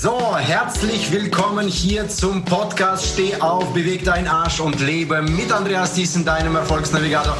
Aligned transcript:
So, 0.00 0.36
herzlich 0.36 1.10
willkommen 1.10 1.66
hier 1.66 2.08
zum 2.08 2.44
Podcast 2.44 3.14
Steh 3.14 3.34
auf, 3.40 3.72
beweg 3.74 4.04
deinen 4.04 4.28
Arsch 4.28 4.60
und 4.60 4.78
lebe 4.78 5.22
mit 5.22 5.50
Andreas 5.50 5.94
Thiessen, 5.94 6.24
deinem 6.24 6.54
Erfolgsnavigator. 6.54 7.36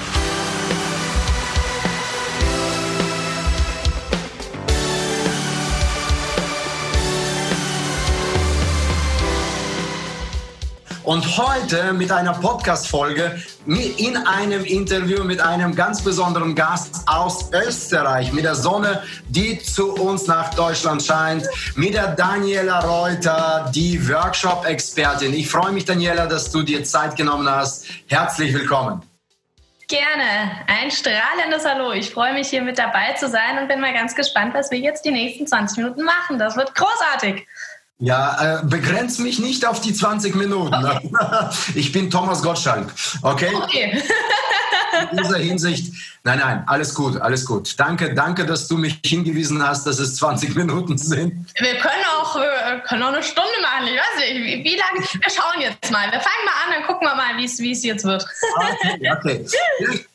Und 11.09 11.39
heute 11.39 11.95
mit 11.95 12.13
einer 12.13 12.35
Podcast-Folge 12.35 13.43
in 13.65 14.15
einem 14.27 14.63
Interview 14.67 15.25
mit 15.25 15.41
einem 15.41 15.75
ganz 15.75 16.05
besonderen 16.05 16.55
Gast 16.55 16.97
aus 17.07 17.51
Österreich, 17.51 18.31
mit 18.35 18.45
der 18.45 18.55
Sonne, 18.55 19.03
die 19.27 19.59
zu 19.59 19.95
uns 19.95 20.27
nach 20.27 20.53
Deutschland 20.53 21.03
scheint, 21.03 21.47
mit 21.77 21.95
der 21.95 22.09
Daniela 22.09 22.81
Reuter, 22.81 23.73
die 23.75 24.07
Workshop-Expertin. 24.07 25.33
Ich 25.33 25.49
freue 25.49 25.73
mich, 25.73 25.87
Daniela, 25.87 26.27
dass 26.27 26.53
du 26.53 26.63
dir 26.63 26.85
Zeit 26.85 27.17
genommen 27.17 27.49
hast. 27.49 27.87
Herzlich 28.09 28.53
willkommen. 28.53 29.01
Gerne. 29.89 30.61
Ein 30.67 30.91
strahlendes 30.91 31.65
Hallo. 31.65 31.93
Ich 31.93 32.11
freue 32.11 32.35
mich, 32.35 32.51
hier 32.51 32.61
mit 32.61 32.79
dabei 32.79 33.15
zu 33.15 33.31
sein 33.31 33.57
und 33.59 33.69
bin 33.69 33.81
mal 33.81 33.95
ganz 33.95 34.15
gespannt, 34.15 34.53
was 34.53 34.71
wir 34.71 34.79
jetzt 34.79 35.07
die 35.07 35.11
nächsten 35.11 35.47
20 35.47 35.79
Minuten 35.79 36.03
machen. 36.03 36.39
Das 36.39 36.55
wird 36.59 36.75
großartig. 36.75 37.47
Ja, 38.01 38.61
äh, 38.61 38.65
begrenz 38.65 39.19
mich 39.19 39.41
nicht 39.41 39.67
auf 39.67 39.81
die 39.81 39.93
20 39.93 40.35
Minuten. 40.37 40.75
Okay. 40.75 41.11
Ich 41.75 41.93
bin 41.93 42.11
Thomas 42.11 42.43
Gottschalk. 42.43 42.95
Okay? 43.23 43.51
Okay. 43.55 44.03
In 45.11 45.19
dieser 45.19 45.39
Hinsicht, 45.39 45.93
nein, 46.29 46.39
nein, 46.41 46.65
alles 46.67 46.95
gut, 46.95 47.21
alles 47.21 47.45
gut. 47.47 47.75
Danke, 47.79 48.13
danke, 48.15 48.45
dass 48.45 48.69
du 48.69 48.77
mich 48.77 49.01
hingewiesen 49.05 49.67
hast, 49.67 49.87
dass 49.87 49.99
es 49.99 50.17
20 50.17 50.55
Minuten 50.57 50.99
sind. 50.99 51.47
Wir 51.59 51.77
können 51.77 52.05
auch, 52.19 52.37
wir 52.37 52.81
können 52.87 53.03
auch 53.03 53.09
eine 53.09 53.23
Stunde 53.23 53.49
machen. 53.63 53.87
Ich 53.87 53.99
weiß 53.99 54.35
nicht, 54.35 54.45
wie, 54.45 54.65
wie 54.65 54.77
lange. 54.77 55.01
Wir 55.01 55.31
schauen 55.31 55.61
jetzt 55.61 55.91
mal. 55.91 56.11
Wir 56.11 56.21
fangen 56.21 56.45
mal 56.45 56.53
an, 56.67 56.73
dann 56.75 56.87
gucken 56.87 57.09
wir 57.09 57.15
mal, 57.15 57.37
wie 57.39 57.73
es 57.73 57.83
jetzt 57.83 58.05
wird. 58.05 58.27
Okay, 58.57 59.11
okay. 59.17 59.47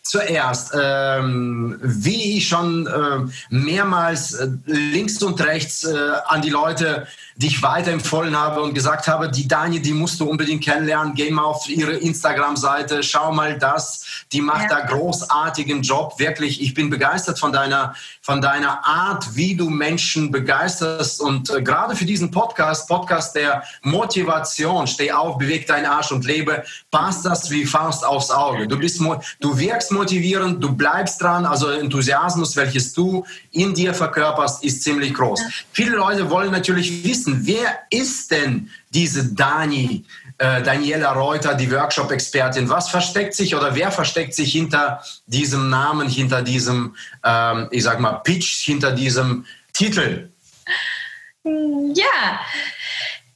Zuerst, 0.04 0.74
ähm, 0.80 1.80
wie 1.82 2.38
ich 2.38 2.48
schon 2.48 2.86
äh, 2.86 3.32
mehrmals 3.50 4.34
äh, 4.34 4.50
links 4.66 5.24
und 5.24 5.42
rechts 5.44 5.84
äh, 5.84 5.98
an 6.28 6.42
die 6.42 6.50
Leute 6.50 7.08
die 7.36 7.48
ich 7.48 7.64
weiterempfohlen 7.64 8.38
habe 8.38 8.62
und 8.62 8.74
gesagt 8.74 9.08
habe, 9.08 9.30
die 9.30 9.48
Dani, 9.48 9.82
die 9.82 9.94
musst 9.94 10.20
du 10.20 10.30
unbedingt 10.30 10.64
kennenlernen, 10.64 11.16
geh 11.16 11.32
mal 11.32 11.44
auf 11.44 11.68
ihre 11.68 11.94
Instagram-Seite, 11.94 13.02
schau 13.02 13.32
mal 13.32 13.58
das, 13.58 14.06
die 14.32 14.42
macht 14.42 14.70
ja. 14.70 14.80
da 14.80 14.86
großartigen 14.86 15.82
Job, 15.82 16.03
wirklich, 16.18 16.62
ich 16.62 16.74
bin 16.74 16.90
begeistert 16.90 17.40
von 17.40 17.52
deiner, 17.52 17.96
von 18.22 18.42
deiner 18.42 18.86
Art, 18.86 19.36
wie 19.36 19.56
du 19.56 19.70
Menschen 19.70 20.32
begeisterst 20.32 21.22
und 21.22 21.50
äh, 21.50 21.62
gerade 21.62 21.96
für 21.96 22.06
diesen 22.06 22.32
Podcast, 22.32 22.88
Podcast 22.88 23.36
der 23.36 23.64
Motivation, 23.82 24.88
steh 24.88 25.12
auf, 25.12 25.38
beweg 25.38 25.68
deinen 25.68 25.86
Arsch 25.86 26.12
und 26.12 26.26
lebe, 26.26 26.64
passt 26.92 27.26
das 27.26 27.50
wie 27.50 27.66
Faust 27.66 28.06
aufs 28.06 28.32
Auge. 28.32 28.68
Du 28.68 28.78
bist, 28.78 29.02
du 29.40 29.58
wirkst 29.58 29.92
motivierend, 29.92 30.64
du 30.64 30.74
bleibst 30.76 31.22
dran, 31.22 31.46
also 31.46 31.70
Enthusiasmus, 31.70 32.56
welches 32.56 32.94
du 32.94 33.26
in 33.52 33.74
dir 33.74 33.94
verkörperst, 33.94 34.64
ist 34.64 34.84
ziemlich 34.84 35.14
groß. 35.14 35.42
Viele 35.72 35.96
Leute 35.96 36.30
wollen 36.30 36.52
natürlich 36.52 37.04
wissen, 37.04 37.42
wer 37.46 37.80
ist 37.90 38.32
denn 38.32 38.70
diese 38.94 39.34
Dani, 39.34 40.06
äh, 40.38 40.62
Daniela 40.62 41.14
Reuter, 41.14 41.56
die 41.56 41.72
Workshop-Expertin? 41.72 42.70
Was 42.70 42.90
versteckt 42.90 43.34
sich 43.34 43.56
oder 43.56 43.76
wer 43.76 43.92
versteckt 43.92 44.34
sich 44.34 44.52
hinter 44.52 45.04
diesem 45.26 45.70
Namen, 45.70 46.08
hinter 46.08 46.42
diesem, 46.42 46.96
ähm, 47.24 47.68
ich 47.72 47.84
sag 47.84 48.00
mal, 48.00 48.14
Pitch, 48.24 48.66
hinter 48.66 48.92
diesem 48.92 49.46
Titel? 49.74 50.30
Ja. 51.44 52.40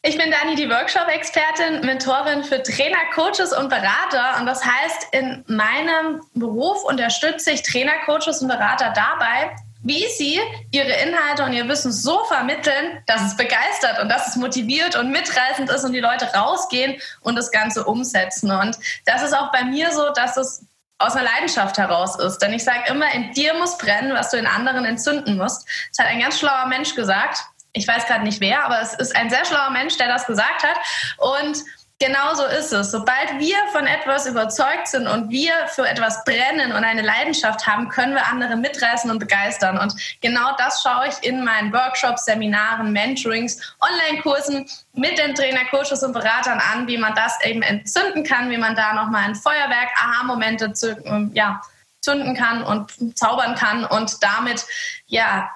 Ich 0.04 0.18
bin 0.18 0.32
Dani, 0.32 0.56
die 0.56 0.70
Workshop-Expertin, 0.70 1.82
Mentorin 1.82 2.44
für 2.44 2.64
Trainer, 2.64 2.98
Coaches 3.14 3.52
und 3.52 3.68
Berater. 3.68 4.40
Und 4.40 4.46
das 4.46 4.64
heißt, 4.64 5.08
in 5.12 5.44
meinem 5.48 6.22
Beruf 6.34 6.84
unterstütze 6.86 7.52
ich 7.52 7.64
Trainer, 7.64 7.92
Coaches 8.06 8.42
und 8.42 8.48
Berater 8.48 8.94
dabei, 8.96 9.54
wie 9.83 10.05
sie 10.17 10.39
ihre 10.71 10.92
Inhalte 10.92 11.43
und 11.43 11.54
ihr 11.54 11.67
Wissen 11.67 11.92
so 11.92 12.23
vermitteln, 12.26 13.02
dass 13.05 13.21
es 13.21 13.38
begeistert 13.38 13.99
und 14.02 14.10
dass 14.10 14.27
es 14.27 14.36
motiviert 14.36 14.95
und 14.95 15.11
mitreißend 15.11 15.70
ist 15.70 15.83
und 15.83 15.93
die 15.93 15.99
Leute 15.99 16.26
rausgehen 16.33 16.99
und 17.21 17.36
das 17.36 17.52
Ganze 17.52 17.86
umsetzen. 17.86 18.52
Und 18.52 18.77
das 19.05 19.23
ist 19.23 19.33
auch 19.33 19.52
bei 19.52 19.64
mir 19.64 19.92
so, 19.92 20.11
dass 20.14 20.37
es 20.37 20.66
aus 20.99 21.16
einer 21.16 21.30
Leidenschaft 21.30 21.77
heraus 21.77 22.17
ist. 22.20 22.39
Denn 22.39 22.54
ich 22.54 22.64
sage 22.64 22.89
immer, 22.89 23.11
in 23.14 23.32
dir 23.33 23.54
muss 23.54 23.77
brennen, 23.77 24.14
was 24.14 24.32
du 24.32 24.37
in 24.37 24.48
anderen 24.48 24.86
entzünden 24.86 25.37
musst. 25.37 25.67
Das 25.95 26.05
hat 26.05 26.11
ein 26.11 26.20
ganz 26.20 26.39
schlauer 26.39 26.66
Mensch 26.67 26.95
gesagt. 26.95 27.39
Ich 27.73 27.87
weiß 27.87 28.08
gerade 28.08 28.23
nicht 28.23 28.42
wer, 28.42 28.66
aber 28.66 28.82
es 28.82 28.93
ist 28.95 29.16
ein 29.16 29.30
sehr 29.30 29.45
schlauer 29.45 29.70
Mensch, 29.70 29.98
der 29.98 30.08
das 30.08 30.26
gesagt 30.26 30.64
hat. 30.64 30.77
Und 31.17 31.64
Genau 32.00 32.36
so 32.36 32.46
ist 32.46 32.72
es. 32.74 32.92
Sobald 32.92 33.40
wir 33.40 33.56
von 33.72 33.88
etwas 33.88 34.28
überzeugt 34.28 34.88
sind 34.88 35.08
und 35.08 35.32
wir 35.32 35.52
für 35.70 35.88
etwas 35.88 36.24
brennen 36.26 36.72
und 36.72 36.84
eine 36.84 37.02
Leidenschaft 37.02 37.66
haben, 37.66 37.90
können 37.90 38.14
wir 38.14 38.28
andere 38.28 38.56
mitreißen 38.56 39.10
und 39.10 39.18
begeistern. 39.18 39.80
Und 39.80 39.96
genau 40.22 40.56
das 40.60 40.84
schaue 40.84 41.08
ich 41.08 41.28
in 41.28 41.44
meinen 41.44 41.74
Workshops, 41.74 42.26
Seminaren, 42.26 42.92
Mentorings, 42.92 43.76
Online-Kursen 43.80 44.70
mit 44.94 45.18
den 45.18 45.34
Trainer, 45.34 45.66
Coaches 45.72 46.04
und 46.04 46.14
Beratern 46.14 46.62
an, 46.72 46.88
wie 46.88 47.00
man 47.00 47.16
das 47.16 47.44
eben 47.44 47.64
entzünden 47.64 48.24
kann, 48.24 48.52
wie 48.52 48.58
man 48.58 48.76
da 48.76 48.94
nochmal 48.94 49.24
ein 49.24 49.36
Feuerwerk, 49.36 49.90
Aha-Momente 50.00 50.72
ähm, 51.06 51.32
ja, 51.34 51.60
zünden 52.02 52.36
kann 52.36 52.62
und 52.62 53.18
zaubern 53.18 53.56
kann 53.56 53.86
und 53.86 54.22
damit 54.22 54.68
ja 55.08 55.50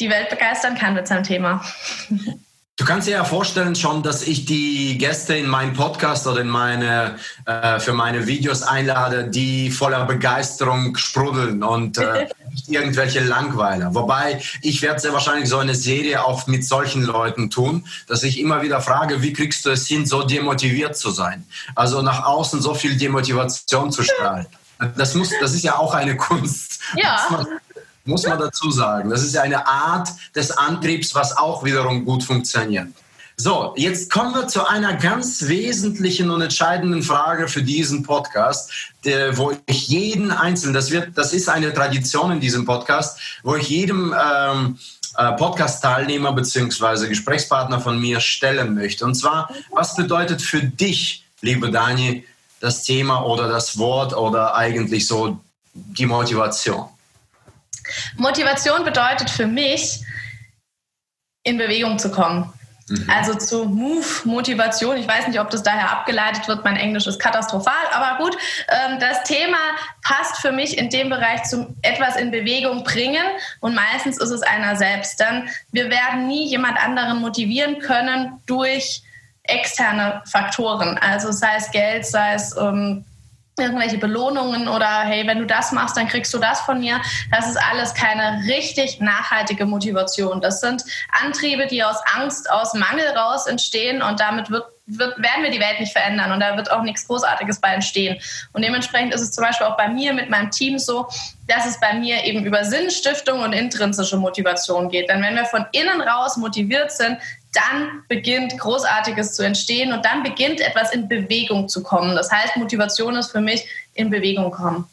die 0.00 0.08
Welt 0.08 0.30
begeistern 0.30 0.78
kann 0.78 0.94
mit 0.94 1.06
seinem 1.06 1.24
Thema. 1.24 1.62
Du 2.78 2.84
kannst 2.84 3.08
dir 3.08 3.12
ja 3.14 3.24
vorstellen 3.24 3.74
schon, 3.74 4.04
dass 4.04 4.22
ich 4.22 4.44
die 4.44 4.96
Gäste 4.98 5.34
in 5.34 5.48
meinen 5.48 5.72
Podcast 5.72 6.28
oder 6.28 6.42
in 6.42 6.48
meine, 6.48 7.16
äh, 7.44 7.80
für 7.80 7.92
meine 7.92 8.28
Videos 8.28 8.62
einlade, 8.62 9.24
die 9.24 9.72
voller 9.72 10.04
Begeisterung 10.04 10.96
sprudeln 10.96 11.64
und 11.64 11.98
äh, 11.98 12.28
nicht 12.50 12.68
irgendwelche 12.68 13.18
Langweiler. 13.18 13.96
Wobei 13.96 14.40
ich 14.62 14.80
werde 14.80 15.00
sehr 15.00 15.12
wahrscheinlich 15.12 15.48
so 15.48 15.58
eine 15.58 15.74
Serie 15.74 16.24
auch 16.24 16.46
mit 16.46 16.64
solchen 16.64 17.02
Leuten 17.02 17.50
tun, 17.50 17.84
dass 18.06 18.22
ich 18.22 18.38
immer 18.38 18.62
wieder 18.62 18.80
frage, 18.80 19.22
wie 19.22 19.32
kriegst 19.32 19.66
du 19.66 19.70
es 19.70 19.88
hin, 19.88 20.06
so 20.06 20.22
demotiviert 20.22 20.96
zu 20.96 21.10
sein? 21.10 21.44
Also 21.74 22.00
nach 22.00 22.24
außen 22.26 22.62
so 22.62 22.74
viel 22.74 22.96
Demotivation 22.96 23.90
zu 23.90 24.04
strahlen. 24.04 24.46
Das, 24.96 25.14
muss, 25.16 25.32
das 25.40 25.52
ist 25.52 25.64
ja 25.64 25.76
auch 25.76 25.94
eine 25.94 26.16
Kunst. 26.16 26.80
Ja 26.94 27.44
muss 28.08 28.26
man 28.26 28.38
dazu 28.38 28.70
sagen. 28.70 29.10
Das 29.10 29.22
ist 29.22 29.36
eine 29.36 29.66
Art 29.66 30.08
des 30.34 30.50
Antriebs, 30.50 31.14
was 31.14 31.36
auch 31.36 31.62
wiederum 31.64 32.04
gut 32.04 32.24
funktioniert. 32.24 32.88
So, 33.36 33.72
jetzt 33.76 34.10
kommen 34.10 34.34
wir 34.34 34.48
zu 34.48 34.66
einer 34.66 34.94
ganz 34.94 35.46
wesentlichen 35.46 36.30
und 36.30 36.40
entscheidenden 36.40 37.04
Frage 37.04 37.46
für 37.46 37.62
diesen 37.62 38.02
Podcast, 38.02 38.72
der, 39.04 39.36
wo 39.36 39.52
ich 39.66 39.86
jeden 39.86 40.32
Einzelnen, 40.32 40.74
das, 40.74 40.90
wird, 40.90 41.16
das 41.16 41.32
ist 41.32 41.48
eine 41.48 41.72
Tradition 41.72 42.32
in 42.32 42.40
diesem 42.40 42.64
Podcast, 42.64 43.20
wo 43.44 43.54
ich 43.54 43.68
jedem 43.68 44.12
ähm, 44.12 44.78
äh, 45.16 45.32
Podcast-Teilnehmer 45.34 46.32
bzw. 46.32 47.06
Gesprächspartner 47.08 47.80
von 47.80 48.00
mir 48.00 48.18
stellen 48.18 48.74
möchte. 48.74 49.04
Und 49.04 49.14
zwar, 49.14 49.48
was 49.70 49.94
bedeutet 49.94 50.42
für 50.42 50.60
dich, 50.60 51.24
liebe 51.40 51.70
Dani, 51.70 52.26
das 52.58 52.82
Thema 52.82 53.24
oder 53.24 53.46
das 53.46 53.78
Wort 53.78 54.16
oder 54.16 54.56
eigentlich 54.56 55.06
so 55.06 55.38
die 55.74 56.06
Motivation? 56.06 56.86
Motivation 58.16 58.84
bedeutet 58.84 59.30
für 59.30 59.46
mich, 59.46 60.02
in 61.44 61.56
Bewegung 61.56 61.98
zu 61.98 62.10
kommen. 62.10 62.52
Mhm. 62.88 63.06
Also 63.08 63.34
zu 63.34 63.64
Move, 63.64 64.06
Motivation. 64.24 64.96
Ich 64.96 65.06
weiß 65.06 65.28
nicht, 65.28 65.40
ob 65.40 65.50
das 65.50 65.62
daher 65.62 65.90
abgeleitet 65.90 66.48
wird. 66.48 66.64
Mein 66.64 66.76
Englisch 66.76 67.06
ist 67.06 67.18
katastrophal, 67.18 67.74
aber 67.92 68.22
gut. 68.22 68.36
Ähm, 68.68 68.98
das 68.98 69.24
Thema 69.24 69.58
passt 70.02 70.40
für 70.40 70.52
mich 70.52 70.78
in 70.78 70.88
dem 70.90 71.10
Bereich 71.10 71.44
zum 71.44 71.76
etwas 71.82 72.16
in 72.16 72.30
Bewegung 72.30 72.84
bringen 72.84 73.24
und 73.60 73.74
meistens 73.74 74.18
ist 74.18 74.30
es 74.30 74.42
einer 74.42 74.76
selbst. 74.76 75.20
Denn 75.20 75.48
wir 75.72 75.90
werden 75.90 76.26
nie 76.26 76.46
jemand 76.46 76.78
anderen 76.78 77.20
motivieren 77.20 77.78
können 77.78 78.40
durch 78.46 79.02
externe 79.42 80.22
Faktoren. 80.26 80.98
Also 80.98 81.32
sei 81.32 81.56
es 81.56 81.70
Geld, 81.70 82.06
sei 82.06 82.34
es 82.34 82.56
ähm, 82.56 83.04
irgendwelche 83.58 83.98
Belohnungen 83.98 84.68
oder 84.68 85.00
hey, 85.04 85.26
wenn 85.26 85.38
du 85.38 85.46
das 85.46 85.72
machst, 85.72 85.96
dann 85.96 86.08
kriegst 86.08 86.32
du 86.34 86.38
das 86.38 86.60
von 86.60 86.80
mir. 86.80 87.00
Das 87.30 87.48
ist 87.48 87.56
alles 87.56 87.94
keine 87.94 88.44
richtig 88.46 89.00
nachhaltige 89.00 89.66
Motivation. 89.66 90.40
Das 90.40 90.60
sind 90.60 90.84
Antriebe, 91.22 91.66
die 91.66 91.82
aus 91.82 91.96
Angst, 92.14 92.50
aus 92.50 92.74
Mangel 92.74 93.06
raus 93.16 93.46
entstehen 93.46 94.02
und 94.02 94.20
damit 94.20 94.50
wird, 94.50 94.64
werden 94.86 95.42
wir 95.42 95.50
die 95.50 95.60
Welt 95.60 95.80
nicht 95.80 95.92
verändern 95.92 96.32
und 96.32 96.40
da 96.40 96.56
wird 96.56 96.70
auch 96.70 96.82
nichts 96.82 97.06
Großartiges 97.06 97.60
bei 97.60 97.68
entstehen. 97.74 98.18
Und 98.52 98.64
dementsprechend 98.64 99.14
ist 99.14 99.20
es 99.20 99.32
zum 99.32 99.44
Beispiel 99.44 99.66
auch 99.66 99.76
bei 99.76 99.88
mir 99.88 100.14
mit 100.14 100.30
meinem 100.30 100.50
Team 100.50 100.78
so, 100.78 101.08
dass 101.46 101.66
es 101.66 101.78
bei 101.80 101.94
mir 101.94 102.24
eben 102.24 102.44
über 102.44 102.64
Sinnstiftung 102.64 103.40
und 103.40 103.52
intrinsische 103.52 104.16
Motivation 104.16 104.88
geht. 104.88 105.10
Denn 105.10 105.22
wenn 105.22 105.34
wir 105.34 105.44
von 105.44 105.66
innen 105.72 106.00
raus 106.00 106.36
motiviert 106.36 106.92
sind, 106.92 107.18
dann 107.58 108.02
beginnt 108.08 108.58
Großartiges 108.58 109.34
zu 109.34 109.42
entstehen 109.42 109.92
und 109.92 110.04
dann 110.04 110.22
beginnt 110.22 110.60
etwas 110.60 110.92
in 110.92 111.08
Bewegung 111.08 111.68
zu 111.68 111.82
kommen. 111.82 112.14
Das 112.14 112.30
heißt, 112.30 112.56
Motivation 112.56 113.16
ist 113.16 113.30
für 113.30 113.40
mich 113.40 113.64
in 113.94 114.10
Bewegung 114.10 114.50
kommen. 114.50 114.84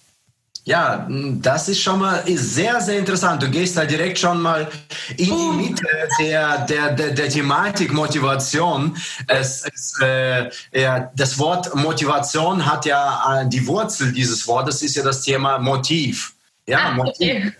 Ja, 0.67 1.07
das 1.07 1.69
ist 1.69 1.79
schon 1.79 1.99
mal 1.99 2.23
sehr, 2.25 2.81
sehr 2.81 2.97
interessant. 2.97 3.43
Du 3.43 3.51
gehst 3.51 3.77
da 3.77 3.85
direkt 3.85 4.17
schon 4.17 4.41
mal 4.41 4.67
in 5.15 5.25
die 5.25 5.57
Mitte 5.57 5.85
der, 6.19 6.65
der, 6.65 6.91
der, 6.91 7.11
der 7.11 7.29
Thematik 7.29 7.93
Motivation. 7.93 8.97
Es, 9.27 9.63
es, 9.71 9.93
äh, 10.01 10.49
ja, 10.73 11.11
das 11.15 11.37
Wort 11.37 11.75
Motivation 11.75 12.65
hat 12.65 12.87
ja 12.87 13.41
äh, 13.41 13.47
die 13.47 13.67
Wurzel 13.67 14.11
dieses 14.11 14.47
Wortes, 14.47 14.81
ist 14.81 14.95
ja 14.95 15.03
das 15.03 15.21
Thema 15.21 15.59
Motiv. 15.59 16.34
Ja, 16.67 16.95
ah, 16.97 16.97
okay. 16.97 17.53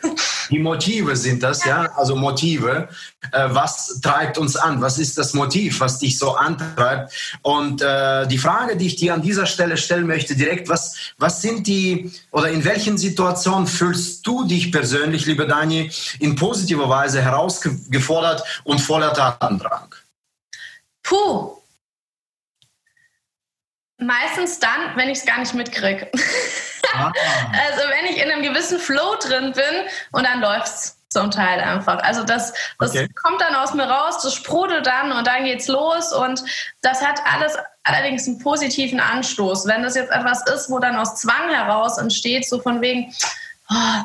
die 0.50 0.58
Motive 0.58 1.16
sind 1.16 1.44
das, 1.44 1.64
ja, 1.64 1.92
also 1.96 2.16
Motive. 2.16 2.90
Äh, 3.32 3.50
was 3.50 4.00
treibt 4.02 4.40
uns 4.40 4.56
an? 4.56 4.82
Was 4.82 4.98
ist 4.98 5.16
das 5.20 5.36
Motiv, 5.36 5.80
was 5.80 6.00
dich 6.00 6.18
so 6.18 6.36
antreibt? 6.36 7.14
Und 7.44 7.84
äh, 7.84 8.26
die 8.28 8.40
Frage, 8.40 8.78
die 8.78 8.88
ich 8.88 8.96
dir 8.96 9.14
an 9.14 9.22
dieser 9.22 9.46
Stelle 9.46 9.78
stellen 9.78 10.08
möchte, 10.08 10.36
direkt, 10.36 10.70
was, 10.70 11.14
was 11.20 11.40
sind 11.44 11.68
die 11.68 12.12
oder 12.32 12.50
in 12.50 12.66
welchen 12.66 12.98
Situationen 12.98 13.68
fühlst 13.68 14.26
du 14.26 14.46
dich 14.46 14.72
persönlich, 14.72 15.28
liebe 15.28 15.46
Dani, 15.46 15.92
in 16.20 16.36
positiver 16.36 16.90
Weise 16.90 17.22
herausgefordert 17.22 18.44
und 18.64 18.82
voller 18.82 19.14
Tatendrang? 19.14 19.94
Puh. 21.04 21.55
Meistens 23.98 24.60
dann, 24.60 24.96
wenn 24.96 25.10
ich 25.10 25.20
es 25.20 25.26
gar 25.26 25.40
nicht 25.40 25.54
mitkriege. 25.54 26.10
Ah. 26.94 27.12
also 27.68 27.82
wenn 27.90 28.06
ich 28.06 28.24
in 28.24 28.32
einem 28.32 28.42
gewissen 28.42 28.80
Flow 28.80 29.16
drin 29.20 29.52
bin 29.52 29.90
und 30.14 30.24
dann 30.26 30.40
läuft 30.40 30.68
es 30.68 30.98
zum 31.10 31.32
Teil 31.32 31.60
einfach. 31.60 32.00
Also 32.04 32.24
das, 32.24 32.54
das 32.80 32.92
okay. 32.92 33.10
kommt 33.22 33.42
dann 33.42 33.56
aus 33.56 33.74
mir 33.74 33.84
raus, 33.86 34.22
das 34.22 34.34
sprudelt 34.34 34.86
dann 34.86 35.12
und 35.12 35.26
dann 35.26 35.46
geht's 35.46 35.68
los 35.68 36.14
und 36.14 36.44
das 36.82 37.02
hat 37.02 37.20
alles 37.26 37.58
allerdings 37.84 38.28
einen 38.28 38.40
positiven 38.40 39.00
Anstoß. 39.00 39.66
Wenn 39.66 39.84
das 39.84 39.96
jetzt 39.96 40.12
etwas 40.12 40.46
ist, 40.48 40.70
wo 40.70 40.80
dann 40.80 40.96
aus 40.96 41.16
Zwang 41.16 41.50
heraus 41.50 41.98
entsteht, 41.98 42.48
so 42.48 42.60
von 42.60 42.82
wegen, 42.82 43.14
oh, 43.70 44.04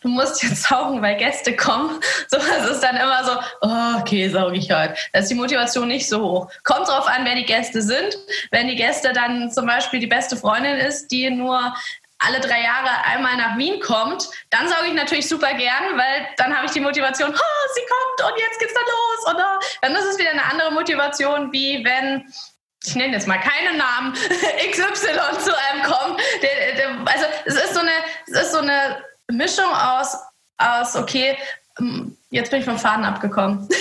du 0.00 0.08
musst 0.08 0.42
jetzt 0.42 0.64
saugen, 0.64 1.02
weil 1.02 1.16
Gäste 1.16 1.54
kommen. 1.56 2.00
So 2.28 2.38
was 2.38 2.70
ist 2.70 2.80
dann 2.80 2.96
immer 2.96 3.24
so, 3.24 3.32
oh, 3.62 4.00
okay, 4.00 4.28
sauge 4.28 4.56
ich 4.56 4.70
heute. 4.70 4.94
Da 5.12 5.20
ist 5.20 5.30
die 5.30 5.34
Motivation 5.34 5.88
nicht 5.88 6.08
so 6.08 6.20
hoch. 6.20 6.50
Kommt 6.64 6.88
drauf 6.88 7.06
an, 7.06 7.24
wer 7.24 7.34
die 7.34 7.44
Gäste 7.44 7.82
sind. 7.82 8.16
Wenn 8.50 8.68
die 8.68 8.76
Gäste 8.76 9.12
dann 9.12 9.50
zum 9.50 9.66
Beispiel 9.66 10.00
die 10.00 10.06
beste 10.06 10.36
Freundin 10.36 10.76
ist, 10.76 11.08
die 11.08 11.30
nur 11.30 11.74
alle 12.18 12.40
drei 12.40 12.62
Jahre 12.62 13.04
einmal 13.04 13.36
nach 13.36 13.58
Wien 13.58 13.80
kommt, 13.80 14.28
dann 14.50 14.68
sauge 14.68 14.88
ich 14.88 14.94
natürlich 14.94 15.28
super 15.28 15.52
gern, 15.54 15.96
weil 15.96 16.28
dann 16.38 16.54
habe 16.54 16.66
ich 16.66 16.72
die 16.72 16.80
Motivation, 16.80 17.30
oh, 17.30 17.74
sie 17.74 17.82
kommt 17.82 18.32
und 18.32 18.40
jetzt 18.40 18.58
geht's 18.58 18.74
dann 18.74 18.84
los. 18.84 19.34
Oder 19.34 19.58
dann 19.82 19.94
ist 19.94 20.04
es 20.12 20.18
wieder 20.18 20.30
eine 20.30 20.44
andere 20.44 20.72
Motivation, 20.72 21.52
wie 21.52 21.84
wenn 21.84 22.24
ich 22.86 22.94
nenne 22.94 23.14
jetzt 23.14 23.26
mal 23.26 23.38
keinen 23.38 23.76
Namen, 23.76 24.12
XY 24.70 25.38
zu 25.42 25.52
einem 25.56 25.82
kommt. 25.82 26.20
Also 27.04 27.26
es 27.44 27.54
ist 27.54 27.74
so 27.74 27.80
eine, 27.80 27.90
es 28.26 28.42
ist 28.42 28.52
so 28.52 28.58
eine 28.58 29.02
Mischung 29.30 29.72
aus, 29.72 30.16
aus, 30.58 30.96
okay, 30.96 31.36
jetzt 32.30 32.50
bin 32.50 32.60
ich 32.60 32.66
vom 32.66 32.78
Faden 32.78 33.04
abgekommen. 33.04 33.68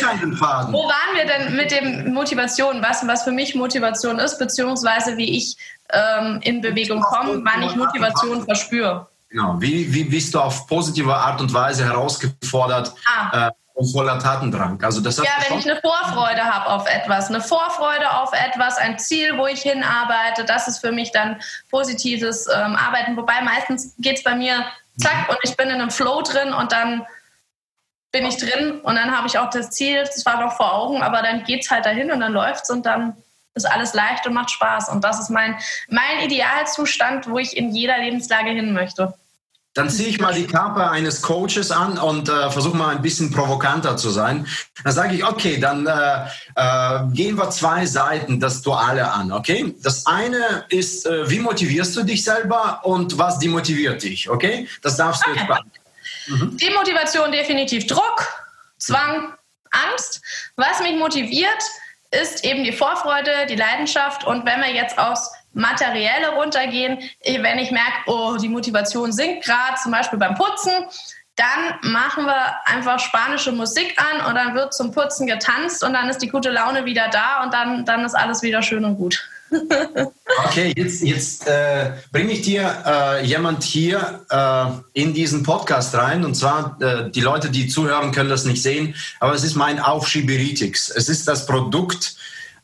Keinen 0.00 0.36
Faden. 0.36 0.72
Wo 0.72 0.84
waren 0.84 1.14
wir 1.14 1.24
denn 1.24 1.56
mit 1.56 1.70
dem 1.70 2.12
Motivation? 2.12 2.82
Was, 2.82 3.06
was 3.06 3.22
für 3.22 3.30
mich 3.30 3.54
Motivation 3.54 4.18
ist, 4.18 4.38
beziehungsweise 4.38 5.16
wie 5.16 5.36
ich 5.38 5.56
ähm, 5.90 6.40
in 6.42 6.60
Bewegung 6.60 7.00
komme, 7.00 7.40
wann 7.44 7.62
ich 7.62 7.74
Motivation 7.76 8.44
verspüre. 8.44 9.06
Genau. 9.30 9.56
Wie, 9.60 9.94
wie 9.94 10.04
bist 10.04 10.34
du 10.34 10.40
auf 10.40 10.66
positive 10.66 11.14
Art 11.14 11.40
und 11.40 11.54
Weise 11.54 11.84
herausgefordert, 11.86 12.92
ah. 13.06 13.48
äh, 13.48 13.50
und 13.82 13.92
voller 13.92 14.18
Tatendrang. 14.18 14.82
Also 14.82 15.00
das 15.00 15.16
ja, 15.18 15.24
wenn 15.48 15.58
ich 15.58 15.70
eine 15.70 15.80
Vorfreude 15.80 16.42
habe 16.42 16.68
auf 16.70 16.86
etwas, 16.88 17.28
eine 17.28 17.40
Vorfreude 17.40 18.10
auf 18.10 18.32
etwas, 18.32 18.78
ein 18.78 18.98
Ziel, 18.98 19.36
wo 19.36 19.46
ich 19.46 19.62
hinarbeite, 19.62 20.44
das 20.44 20.68
ist 20.68 20.78
für 20.78 20.92
mich 20.92 21.12
dann 21.12 21.40
positives 21.70 22.46
ähm, 22.46 22.76
Arbeiten. 22.76 23.16
Wobei 23.16 23.40
meistens 23.42 23.94
geht 23.98 24.18
es 24.18 24.22
bei 24.22 24.34
mir 24.34 24.64
zack 24.98 25.28
und 25.28 25.38
ich 25.42 25.56
bin 25.56 25.68
in 25.68 25.80
einem 25.80 25.90
Flow 25.90 26.22
drin 26.22 26.52
und 26.52 26.72
dann 26.72 27.04
bin 28.12 28.26
ich 28.26 28.36
drin 28.36 28.80
und 28.82 28.94
dann 28.94 29.16
habe 29.16 29.26
ich 29.26 29.38
auch 29.38 29.50
das 29.50 29.70
Ziel, 29.70 30.00
das 30.04 30.24
war 30.26 30.38
noch 30.40 30.56
vor 30.56 30.74
Augen, 30.74 31.02
aber 31.02 31.22
dann 31.22 31.44
geht 31.44 31.64
es 31.64 31.70
halt 31.70 31.86
dahin 31.86 32.12
und 32.12 32.20
dann 32.20 32.32
läuft 32.32 32.64
es 32.64 32.70
und 32.70 32.84
dann 32.84 33.16
ist 33.54 33.64
alles 33.64 33.94
leicht 33.94 34.26
und 34.26 34.34
macht 34.34 34.50
Spaß. 34.50 34.88
Und 34.90 35.02
das 35.04 35.20
ist 35.20 35.30
mein, 35.30 35.58
mein 35.88 36.20
Idealzustand, 36.24 37.28
wo 37.28 37.38
ich 37.38 37.56
in 37.56 37.74
jeder 37.74 37.98
Lebenslage 37.98 38.50
hin 38.50 38.72
möchte. 38.72 39.14
Dann 39.74 39.88
ziehe 39.88 40.08
ich 40.08 40.20
mal 40.20 40.34
die 40.34 40.46
Kappe 40.46 40.90
eines 40.90 41.22
Coaches 41.22 41.70
an 41.70 41.96
und 41.96 42.28
äh, 42.28 42.50
versuche 42.50 42.76
mal 42.76 42.94
ein 42.94 43.00
bisschen 43.00 43.30
provokanter 43.30 43.96
zu 43.96 44.10
sein. 44.10 44.46
Dann 44.84 44.92
sage 44.92 45.14
ich, 45.14 45.24
okay, 45.24 45.58
dann 45.58 45.86
äh, 45.86 46.26
äh, 46.56 47.06
gehen 47.12 47.36
wir 47.38 47.48
zwei 47.50 47.86
Seiten 47.86 48.38
das 48.38 48.60
Duale 48.60 49.10
an, 49.10 49.32
okay? 49.32 49.74
Das 49.82 50.04
eine 50.04 50.66
ist, 50.68 51.06
äh, 51.06 51.30
wie 51.30 51.38
motivierst 51.38 51.96
du 51.96 52.02
dich 52.02 52.22
selber 52.22 52.80
und 52.82 53.16
was 53.16 53.38
demotiviert 53.38 54.02
dich, 54.02 54.28
okay? 54.28 54.68
Das 54.82 54.98
darfst 54.98 55.24
du 55.24 55.30
okay. 55.30 55.38
jetzt 55.38 55.48
beantworten. 55.48 55.82
Mhm. 56.26 56.56
Demotivation 56.58 57.32
definitiv 57.32 57.86
Druck, 57.86 58.28
Zwang, 58.78 59.32
Angst. 59.70 60.20
Was 60.56 60.80
mich 60.80 60.96
motiviert, 60.96 61.62
ist 62.10 62.44
eben 62.44 62.62
die 62.62 62.72
Vorfreude, 62.72 63.46
die 63.48 63.56
Leidenschaft 63.56 64.24
und 64.24 64.44
wenn 64.44 64.60
wir 64.60 64.70
jetzt 64.70 64.98
aus 64.98 65.30
Materielle 65.52 66.30
runtergehen. 66.36 66.98
Wenn 67.24 67.58
ich 67.58 67.70
merke, 67.70 67.92
oh, 68.06 68.36
die 68.40 68.48
Motivation 68.48 69.12
sinkt 69.12 69.44
gerade, 69.44 69.76
zum 69.82 69.92
Beispiel 69.92 70.18
beim 70.18 70.34
Putzen, 70.34 70.72
dann 71.36 71.92
machen 71.92 72.26
wir 72.26 72.54
einfach 72.66 72.98
spanische 72.98 73.52
Musik 73.52 73.96
an 73.96 74.26
und 74.26 74.34
dann 74.34 74.54
wird 74.54 74.74
zum 74.74 74.92
Putzen 74.92 75.26
getanzt 75.26 75.82
und 75.82 75.94
dann 75.94 76.08
ist 76.08 76.18
die 76.18 76.28
gute 76.28 76.50
Laune 76.50 76.84
wieder 76.84 77.08
da 77.10 77.42
und 77.42 77.54
dann, 77.54 77.84
dann 77.86 78.04
ist 78.04 78.14
alles 78.14 78.42
wieder 78.42 78.62
schön 78.62 78.84
und 78.84 78.96
gut. 78.96 79.22
okay, 80.44 80.72
jetzt, 80.76 81.02
jetzt 81.02 81.46
äh, 81.46 81.92
bringe 82.10 82.32
ich 82.32 82.42
dir 82.42 82.82
äh, 82.86 83.24
jemand 83.24 83.62
hier 83.62 84.24
äh, 84.30 85.00
in 85.00 85.12
diesen 85.14 85.42
Podcast 85.42 85.94
rein 85.94 86.24
und 86.24 86.34
zwar 86.34 86.80
äh, 86.80 87.10
die 87.10 87.20
Leute, 87.20 87.50
die 87.50 87.68
zuhören, 87.68 88.12
können 88.12 88.30
das 88.30 88.44
nicht 88.44 88.62
sehen, 88.62 88.94
aber 89.20 89.34
es 89.34 89.44
ist 89.44 89.54
mein 89.54 89.78
Aufschieberitix. 89.78 90.90
Es 90.90 91.08
ist 91.08 91.28
das 91.28 91.46
Produkt 91.46 92.16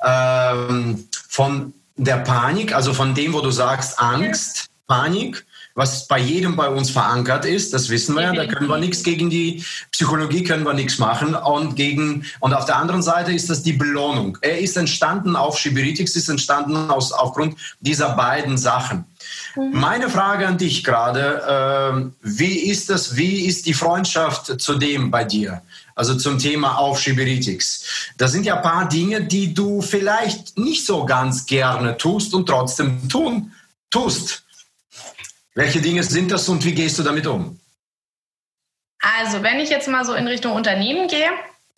ähm, 0.02 1.08
von 1.28 1.74
der 1.98 2.18
Panik, 2.18 2.74
also 2.74 2.94
von 2.94 3.14
dem, 3.14 3.34
wo 3.34 3.40
du 3.40 3.50
sagst 3.50 4.00
Angst, 4.00 4.68
Panik, 4.86 5.44
was 5.78 6.08
bei 6.08 6.18
jedem 6.18 6.56
bei 6.56 6.68
uns 6.68 6.90
verankert 6.90 7.44
ist, 7.44 7.72
das 7.72 7.88
wissen 7.88 8.16
wir 8.16 8.22
ja, 8.22 8.32
da 8.32 8.46
können 8.46 8.66
wir 8.66 8.78
nichts 8.78 9.04
gegen 9.04 9.30
die 9.30 9.64
Psychologie, 9.92 10.42
können 10.42 10.64
wir 10.64 10.74
nichts 10.74 10.98
machen. 10.98 11.36
Und, 11.36 11.76
gegen, 11.76 12.26
und 12.40 12.52
auf 12.52 12.64
der 12.64 12.78
anderen 12.78 13.00
Seite 13.00 13.32
ist 13.32 13.48
das 13.48 13.62
die 13.62 13.74
Belohnung. 13.74 14.36
Er 14.40 14.58
ist 14.58 14.76
entstanden, 14.76 15.36
auf 15.36 15.56
Schibiritis 15.56 16.16
ist 16.16 16.28
entstanden 16.28 16.90
aus, 16.90 17.12
aufgrund 17.12 17.56
dieser 17.78 18.16
beiden 18.16 18.58
Sachen. 18.58 19.04
Mhm. 19.54 19.70
Meine 19.70 20.10
Frage 20.10 20.48
an 20.48 20.58
dich 20.58 20.82
gerade, 20.82 22.10
äh, 22.10 22.10
wie 22.22 22.58
ist 22.58 22.90
das, 22.90 23.14
wie 23.16 23.46
ist 23.46 23.66
die 23.66 23.74
Freundschaft 23.74 24.60
zu 24.60 24.74
dem 24.74 25.12
bei 25.12 25.22
dir? 25.22 25.62
also 25.94 26.14
zum 26.14 26.38
Thema 26.38 26.78
Aufschieberitis. 26.78 28.12
Das 28.16 28.30
sind 28.30 28.46
ja 28.46 28.54
ein 28.54 28.62
paar 28.62 28.88
Dinge, 28.88 29.24
die 29.24 29.52
du 29.52 29.82
vielleicht 29.82 30.56
nicht 30.56 30.86
so 30.86 31.04
ganz 31.04 31.44
gerne 31.44 31.96
tust 31.96 32.34
und 32.34 32.46
trotzdem 32.46 33.08
tun 33.08 33.50
tust. 33.90 34.44
Welche 35.58 35.80
Dinge 35.80 36.04
sind 36.04 36.30
das 36.30 36.48
und 36.48 36.64
wie 36.64 36.72
gehst 36.72 37.00
du 37.00 37.02
damit 37.02 37.26
um? 37.26 37.58
Also, 39.00 39.42
wenn 39.42 39.58
ich 39.58 39.70
jetzt 39.70 39.88
mal 39.88 40.04
so 40.04 40.14
in 40.14 40.28
Richtung 40.28 40.52
Unternehmen 40.52 41.08
gehe 41.08 41.30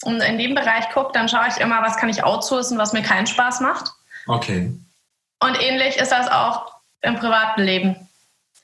und 0.02 0.20
in 0.20 0.36
dem 0.36 0.54
Bereich 0.54 0.90
gucke, 0.90 1.12
dann 1.14 1.30
schaue 1.30 1.48
ich 1.48 1.56
immer, 1.56 1.80
was 1.80 1.96
kann 1.96 2.10
ich 2.10 2.22
outsourcen, 2.22 2.76
was 2.76 2.92
mir 2.92 3.00
keinen 3.00 3.26
Spaß 3.26 3.60
macht. 3.60 3.90
Okay. 4.26 4.70
Und 5.42 5.58
ähnlich 5.58 5.96
ist 5.96 6.12
das 6.12 6.28
auch 6.28 6.74
im 7.00 7.16
privaten 7.16 7.62
Leben. 7.62 8.08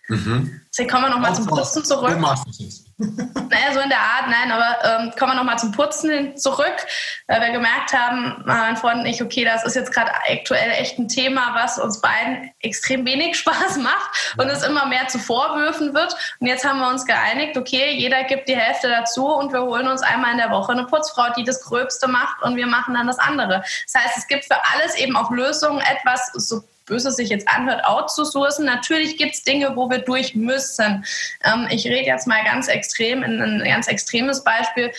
Mhm. 0.08 0.60
Jetzt 0.78 0.90
kommen 0.90 1.04
wir 1.04 1.10
nochmal 1.10 1.34
zum 1.34 1.46
Putzen 1.46 1.84
zurück. 1.84 2.10
Du 2.10 2.18
machst 2.18 2.46
es 2.48 2.58
jetzt. 2.58 2.86
naja, 2.98 3.74
so 3.74 3.80
in 3.80 3.90
der 3.90 4.00
Art, 4.00 4.28
nein, 4.30 4.50
aber 4.50 4.78
ähm, 4.84 5.12
kommen 5.18 5.32
wir 5.32 5.36
nochmal 5.36 5.58
zum 5.58 5.70
Putzen 5.70 6.34
zurück, 6.38 6.86
weil 7.26 7.42
wir 7.42 7.50
gemerkt 7.50 7.92
haben, 7.92 8.42
mein 8.46 8.78
Freund 8.78 9.00
und 9.00 9.06
ich, 9.06 9.22
okay, 9.22 9.44
das 9.44 9.64
ist 9.64 9.76
jetzt 9.76 9.92
gerade 9.92 10.10
aktuell 10.30 10.70
echt 10.70 10.98
ein 10.98 11.06
Thema, 11.06 11.54
was 11.54 11.78
uns 11.78 12.00
beiden 12.00 12.50
extrem 12.60 13.04
wenig 13.04 13.36
Spaß 13.38 13.76
macht 13.78 14.34
und 14.38 14.48
es 14.48 14.62
immer 14.62 14.86
mehr 14.86 15.08
zu 15.08 15.18
Vorwürfen 15.18 15.92
wird. 15.92 16.16
Und 16.40 16.46
jetzt 16.46 16.64
haben 16.64 16.78
wir 16.78 16.88
uns 16.88 17.04
geeinigt, 17.04 17.58
okay, 17.58 17.92
jeder 17.92 18.24
gibt 18.24 18.48
die 18.48 18.56
Hälfte 18.56 18.88
dazu 18.88 19.26
und 19.26 19.52
wir 19.52 19.60
holen 19.60 19.88
uns 19.88 20.00
einmal 20.00 20.32
in 20.32 20.38
der 20.38 20.50
Woche 20.50 20.72
eine 20.72 20.86
Putzfrau, 20.86 21.34
die 21.36 21.44
das 21.44 21.60
Gröbste 21.62 22.08
macht 22.08 22.42
und 22.42 22.56
wir 22.56 22.66
machen 22.66 22.94
dann 22.94 23.06
das 23.06 23.18
andere. 23.18 23.62
Das 23.84 24.02
heißt, 24.02 24.16
es 24.16 24.26
gibt 24.26 24.46
für 24.46 24.56
alles 24.72 24.94
eben 24.96 25.16
auch 25.16 25.30
Lösungen, 25.30 25.80
etwas 25.80 26.30
so 26.32 26.62
böse 26.86 27.12
sich 27.12 27.28
jetzt 27.28 27.48
anhört, 27.48 27.84
outzusourcen. 27.84 28.64
Natürlich 28.64 29.16
gibt 29.18 29.34
es 29.34 29.42
Dinge, 29.42 29.76
wo 29.76 29.90
wir 29.90 29.98
durch 29.98 30.34
müssen. 30.34 31.04
Ähm, 31.44 31.66
ich 31.70 31.86
rede 31.86 32.06
jetzt 32.06 32.26
mal 32.26 32.42
ganz 32.44 32.68
extrem, 32.68 33.22
in 33.22 33.40
ein 33.40 33.64
ganz 33.64 33.88
extremes 33.88 34.42
Beispiel. 34.42 34.92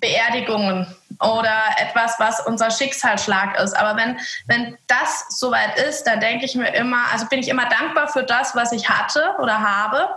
Beerdigungen 0.00 0.86
oder 1.20 1.56
etwas, 1.78 2.16
was 2.18 2.40
unser 2.46 2.70
Schicksalsschlag 2.70 3.58
ist. 3.58 3.74
Aber 3.74 3.96
wenn, 3.96 4.18
wenn 4.46 4.76
das 4.86 5.24
soweit 5.30 5.78
ist, 5.78 6.04
dann 6.04 6.20
denke 6.20 6.44
ich 6.44 6.54
mir 6.54 6.74
immer, 6.74 7.10
also 7.12 7.26
bin 7.26 7.38
ich 7.38 7.48
immer 7.48 7.66
dankbar 7.68 8.08
für 8.08 8.22
das, 8.22 8.54
was 8.54 8.72
ich 8.72 8.88
hatte 8.88 9.34
oder 9.40 9.60
habe. 9.60 10.08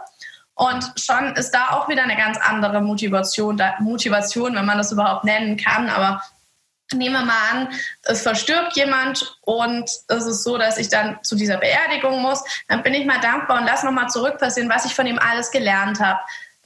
Und 0.55 0.91
schon 0.97 1.35
ist 1.35 1.51
da 1.51 1.69
auch 1.69 1.87
wieder 1.87 2.03
eine 2.03 2.17
ganz 2.17 2.37
andere 2.37 2.81
Motivation, 2.81 3.61
Motivation, 3.79 4.55
wenn 4.55 4.65
man 4.65 4.77
das 4.77 4.91
überhaupt 4.91 5.23
nennen 5.23 5.55
kann. 5.55 5.89
Aber 5.89 6.21
nehmen 6.93 7.15
wir 7.15 7.25
mal 7.25 7.49
an, 7.51 7.69
es 8.03 8.21
verstirbt 8.21 8.75
jemand 8.75 9.37
und 9.41 9.89
es 10.07 10.25
ist 10.25 10.43
so, 10.43 10.57
dass 10.57 10.77
ich 10.77 10.89
dann 10.89 11.19
zu 11.23 11.35
dieser 11.35 11.57
Beerdigung 11.57 12.21
muss, 12.21 12.43
dann 12.67 12.83
bin 12.83 12.93
ich 12.93 13.05
mal 13.05 13.19
dankbar 13.19 13.59
und 13.59 13.65
lass 13.65 13.83
nochmal 13.83 14.09
zurück 14.09 14.37
passieren, 14.39 14.69
was 14.69 14.85
ich 14.85 14.95
von 14.95 15.05
ihm 15.05 15.19
alles 15.19 15.51
gelernt 15.51 15.99
habe. 15.99 16.19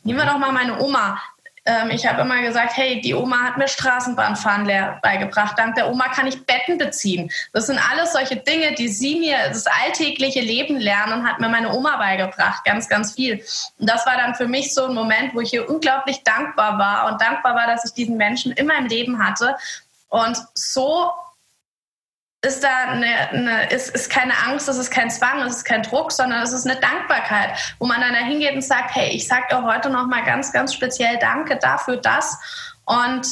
Nehmen 0.04 0.20
wir 0.20 0.26
doch 0.26 0.38
mal 0.38 0.52
meine 0.52 0.80
Oma. 0.80 1.22
Ähm, 1.66 1.92
ich 1.92 2.06
habe 2.06 2.22
immer 2.22 2.42
gesagt, 2.42 2.76
hey, 2.76 3.00
die 3.00 3.14
Oma 3.14 3.40
hat 3.40 3.58
mir 3.58 3.70
Straßenbahnfahren 3.70 4.68
beigebracht. 5.02 5.58
Dank 5.58 5.76
der 5.76 5.90
Oma 5.90 6.10
kann 6.10 6.28
ich 6.28 6.46
Betten 6.46 6.78
beziehen. 6.78 7.32
Das 7.54 7.68
sind 7.68 7.80
alles 7.90 8.12
solche 8.12 8.36
Dinge, 8.36 8.74
die 8.74 8.90
sie 8.90 9.18
mir 9.18 9.38
das 9.48 9.66
alltägliche 9.66 10.42
Leben 10.42 10.78
lernen 10.78 11.26
hat 11.26 11.40
mir 11.40 11.48
meine 11.48 11.74
Oma 11.74 11.96
beigebracht. 11.98 12.66
Ganz, 12.66 12.90
ganz 12.90 13.14
viel. 13.14 13.42
Und 13.80 13.90
das 13.90 14.06
war 14.06 14.18
dann 14.18 14.36
für 14.36 14.48
mich 14.48 14.74
so 14.74 14.86
ein 14.86 14.94
Moment, 14.94 15.34
wo 15.34 15.40
ich 15.40 15.52
hier 15.52 15.70
unglaublich 15.70 16.24
dankbar 16.24 16.78
war 16.78 17.12
und 17.12 17.22
dankbar 17.22 17.56
war, 17.56 17.68
dass 17.68 17.86
ich 17.86 17.94
diesen 17.94 18.18
Menschen 18.18 18.52
in 18.52 18.68
meinem 18.68 18.88
Leben 18.88 19.26
hatte 19.26 19.56
und 20.14 20.38
so 20.54 21.12
ist 22.44 22.64
da 22.64 22.90
eine, 22.90 23.30
eine, 23.30 23.72
ist, 23.72 23.90
ist 23.96 24.12
keine 24.12 24.38
Angst, 24.46 24.70
es 24.70 24.78
ist 24.78 24.92
kein 24.92 25.10
Zwang, 25.10 25.42
es 25.42 25.58
ist 25.58 25.64
kein 25.66 25.82
Druck, 25.82 26.12
sondern 26.12 26.44
es 26.44 26.54
ist 26.54 26.68
eine 26.68 26.80
Dankbarkeit, 26.80 27.58
wo 27.80 27.88
man 27.88 28.00
dann 28.00 28.14
da 28.14 28.20
hingeht 28.20 28.54
und 28.54 28.62
sagt, 28.62 28.94
hey, 28.94 29.10
ich 29.10 29.28
sage 29.28 29.46
dir 29.50 29.64
heute 29.64 29.90
noch 29.90 30.06
mal 30.06 30.24
ganz, 30.24 30.54
ganz 30.54 30.72
speziell 30.72 31.18
Danke 31.18 31.58
dafür, 31.58 31.98
das. 31.98 32.38
Und 32.86 33.26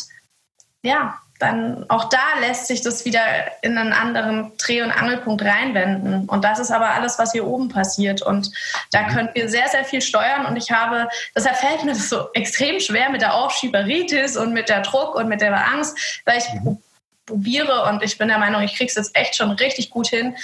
ja, 0.81 1.21
dann 1.41 1.86
auch 1.89 2.05
da 2.05 2.39
lässt 2.39 2.67
sich 2.67 2.81
das 2.81 3.05
wieder 3.05 3.21
in 3.62 3.77
einen 3.77 3.93
anderen 3.93 4.51
Dreh- 4.57 4.81
und 4.81 4.91
Angelpunkt 4.91 5.43
reinwenden. 5.43 6.29
Und 6.29 6.43
das 6.43 6.60
ist 6.60 6.71
aber 6.71 6.91
alles, 6.91 7.17
was 7.17 7.31
hier 7.31 7.48
oben 7.48 7.69
passiert. 7.69 8.21
Und 8.21 8.51
da 8.91 9.01
mhm. 9.01 9.07
können 9.07 9.29
wir 9.33 9.50
sehr, 9.50 9.67
sehr 9.69 9.83
viel 9.83 10.01
steuern. 10.01 10.45
Und 10.45 10.55
ich 10.55 10.71
habe, 10.71 11.07
deshalb 11.36 11.57
fällt 11.57 11.83
mir 11.83 11.93
das 11.93 12.10
so 12.10 12.29
extrem 12.33 12.79
schwer 12.79 13.10
mit 13.10 13.21
der 13.21 13.33
Aufschieberitis 13.33 14.38
und 14.38 14.53
mit 14.53 14.69
der 14.69 14.81
Druck 14.81 15.15
und 15.15 15.27
mit 15.27 15.41
der 15.41 15.67
Angst, 15.67 16.21
weil 16.25 16.38
ich 16.38 16.45
mhm. 16.53 16.77
probiere 17.25 17.83
und 17.89 18.03
ich 18.03 18.17
bin 18.17 18.27
der 18.27 18.38
Meinung, 18.38 18.62
ich 18.62 18.75
kriege 18.75 18.89
es 18.89 18.95
jetzt 18.95 19.15
echt 19.15 19.36
schon 19.36 19.51
richtig 19.51 19.89
gut 19.89 20.07
hin, 20.07 20.36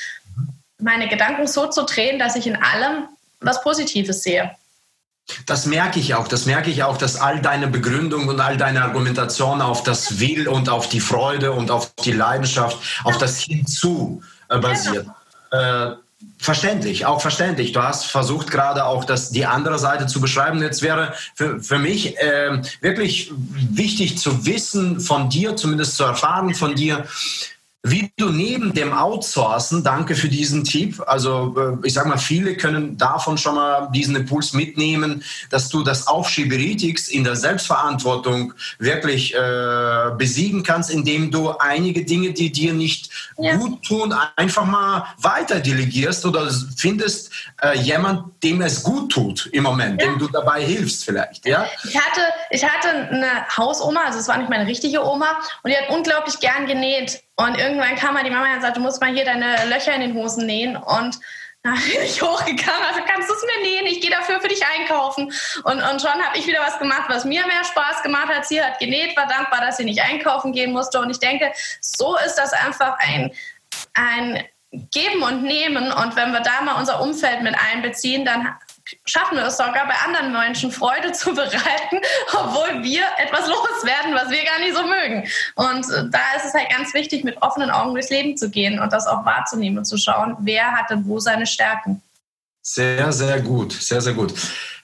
meine 0.80 1.08
Gedanken 1.08 1.48
so 1.48 1.68
zu 1.68 1.84
drehen, 1.84 2.20
dass 2.20 2.36
ich 2.36 2.48
in 2.48 2.56
allem 2.56 3.08
was 3.40 3.62
Positives 3.62 4.24
sehe. 4.24 4.52
Das 5.46 5.66
merke 5.66 6.00
ich 6.00 6.16
auch. 6.16 6.28
Das 6.28 6.46
merke 6.46 6.70
ich 6.70 6.84
auch, 6.84 6.98
dass 6.98 7.16
all 7.18 7.42
deine 7.42 7.68
Begründung 7.68 8.28
und 8.28 8.40
all 8.40 8.58
deine 8.58 8.84
Argumentation 8.84 9.62
auf 9.62 9.84
das 9.84 10.20
Will 10.20 10.48
und 10.48 10.70
auf 10.70 10.90
die 10.90 11.00
Freude 11.00 11.52
und 11.52 11.70
auf 11.72 11.94
die 12.04 12.14
Leidenschaft, 12.14 12.78
auf 13.04 13.18
das 13.18 13.40
Hinzu 13.40 14.22
äh, 14.50 14.58
basiert. 14.60 15.08
Äh, 15.52 15.92
verständlich, 16.38 17.06
auch 17.06 17.22
verständlich. 17.22 17.72
Du 17.74 17.82
hast 17.82 18.06
versucht 18.06 18.50
gerade 18.50 18.86
auch 18.86 19.04
das, 19.04 19.30
die 19.32 19.46
andere 19.46 19.80
Seite 19.80 20.08
zu 20.08 20.22
beschreiben. 20.22 20.62
Jetzt 20.62 20.82
wäre 20.82 21.14
für, 21.36 21.62
für 21.62 21.78
mich 21.78 22.18
äh, 22.18 22.62
wirklich 22.82 23.32
wichtig 23.34 24.18
zu 24.18 24.46
wissen 24.46 25.00
von 25.00 25.30
dir, 25.30 25.56
zumindest 25.56 25.98
zu 25.98 26.04
erfahren 26.04 26.54
von 26.56 26.76
dir, 26.76 27.06
wie 27.90 28.12
du 28.18 28.30
neben 28.30 28.74
dem 28.74 28.94
Outsourcen, 28.94 29.84
danke 29.84 30.16
für 30.16 30.30
diesen 30.30 30.64
Tipp, 30.64 31.02
also 31.06 31.56
äh, 31.58 31.88
ich 31.88 31.94
sage 31.94 32.10
mal, 32.10 32.18
viele 32.18 32.56
können 32.56 32.98
davon 32.98 33.38
schon 33.38 33.56
mal 33.56 33.90
diesen 33.94 34.16
Impuls 34.16 34.54
mitnehmen, 34.54 35.24
dass 35.50 35.70
du 35.70 35.84
das 35.84 36.08
Aufschieberitis 36.08 37.08
in 37.08 37.24
der 37.24 37.36
Selbstverantwortung 37.36 38.54
wirklich 38.80 39.34
äh, 39.36 40.12
besiegen 40.18 40.64
kannst, 40.64 40.90
indem 40.90 41.32
du 41.32 41.52
einige 41.58 42.04
Dinge, 42.06 42.34
die 42.34 42.52
dir 42.52 42.74
nicht 42.74 43.10
ja. 43.38 43.56
gut 43.56 43.84
tun, 43.84 44.14
einfach 44.36 44.66
mal 44.66 45.06
weiter 45.20 45.60
delegierst 45.60 46.26
oder 46.26 46.50
findest 46.76 47.32
äh, 47.62 47.78
jemand, 47.78 48.44
dem 48.44 48.62
es 48.62 48.84
gut 48.84 49.12
tut 49.12 49.48
im 49.54 49.64
Moment, 49.64 50.02
ja. 50.02 50.08
dem 50.08 50.20
du 50.20 50.28
dabei 50.28 50.64
hilfst 50.64 51.06
vielleicht. 51.06 51.46
Ja? 51.46 51.68
Ich, 51.84 51.96
hatte, 51.96 52.22
ich 52.50 52.64
hatte 52.64 52.90
eine 52.90 53.48
Hausoma, 53.56 54.02
also 54.06 54.20
es 54.20 54.28
war 54.28 54.38
nicht 54.38 54.50
meine 54.50 54.68
richtige 54.68 55.04
Oma, 55.04 55.38
und 55.64 55.72
die 55.72 55.78
hat 55.78 55.90
unglaublich 55.90 56.40
gern 56.40 56.66
genäht. 56.66 57.22
Und 57.40 57.58
irgendwann 57.58 57.96
kam 57.96 58.16
mal 58.16 58.24
die 58.24 58.32
Mama 58.32 58.52
und 58.54 58.62
sagte, 58.62 58.80
du 58.80 58.86
musst 58.86 59.00
mal 59.00 59.14
hier 59.14 59.24
deine 59.24 59.66
Löcher 59.68 59.94
in 59.94 60.02
den 60.02 60.14
Hosen 60.16 60.48
nähen. 60.48 60.76
Und 60.76 61.20
da 61.64 61.72
bin 61.92 62.02
ich 62.04 62.22
hochgegangen, 62.22 62.84
also 62.88 63.02
kannst 63.06 63.30
du 63.30 63.34
es 63.34 63.44
mir 63.44 63.64
nähen? 63.64 63.86
Ich 63.86 64.02
gehe 64.02 64.10
dafür 64.10 64.42
für 64.42 64.48
dich 64.48 64.64
einkaufen. 64.66 65.32
Und, 65.64 65.82
und 65.82 66.02
schon 66.02 66.12
habe 66.12 66.38
ich 66.38 66.48
wieder 66.48 66.62
was 66.62 66.80
gemacht, 66.80 67.06
was 67.10 67.26
mir 67.26 67.46
mehr 67.46 67.64
Spaß 67.64 68.02
gemacht 68.02 68.30
hat. 68.30 68.48
Sie 68.48 68.62
hat 68.62 68.80
genäht, 68.80 69.16
war 69.16 69.28
dankbar, 69.28 69.62
dass 69.62 69.78
sie 69.78 69.86
nicht 69.86 70.02
einkaufen 70.02 70.52
gehen 70.52 70.72
musste. 70.72 71.00
Und 71.00 71.12
ich 71.12 71.20
denke, 71.20 71.52
so 71.82 72.18
ist 72.26 72.36
das 72.36 72.54
einfach 72.54 72.98
ein, 73.00 73.32
ein 73.94 74.44
Geben 74.92 75.22
und 75.22 75.44
Nehmen. 75.44 75.92
Und 75.92 76.16
wenn 76.16 76.32
wir 76.32 76.42
da 76.42 76.62
mal 76.62 76.80
unser 76.80 77.02
Umfeld 77.02 77.44
mit 77.44 77.56
einbeziehen, 77.72 78.26
dann 78.26 78.56
schaffen 79.06 79.38
wir 79.38 79.46
es 79.46 79.58
sogar 79.58 79.88
bei 79.88 79.96
anderen 80.06 80.32
Menschen 80.32 80.72
Freude 80.72 81.12
zu 81.12 81.34
bereiten, 81.34 82.00
obwohl 82.34 82.84
wir 82.84 83.04
etwas 83.18 83.48
loswerden, 83.48 84.14
was 84.14 84.30
wir 84.30 84.44
gar 84.44 84.60
nicht 84.60 84.76
so 84.76 84.84
mögen. 84.84 85.28
Und 85.56 85.90
äh, 85.92 86.10
da 86.10 86.20
ist 86.38 86.46
es 86.46 86.54
halt 86.54 86.70
ganz 86.70 86.94
wichtig, 86.94 87.24
mit 87.24 87.42
offenen 87.42 87.70
Augen 87.70 87.94
durchs 87.94 88.10
Leben 88.10 88.38
zu 88.38 88.50
gehen 88.50 88.80
und 88.80 88.94
das 88.94 89.08
auch 89.08 89.26
wahrzunehmen 89.26 89.80
und 89.80 89.86
zu 89.86 89.98
schauen, 89.98 90.36
wer 90.40 90.72
hat 90.72 90.90
denn 90.90 91.06
wo 91.06 91.20
seine 91.20 91.46
Stärken. 91.46 92.02
Sehr, 92.62 93.12
sehr 93.12 93.42
gut, 93.42 93.74
sehr, 93.74 94.02
sehr 94.02 94.14
gut. 94.14 94.34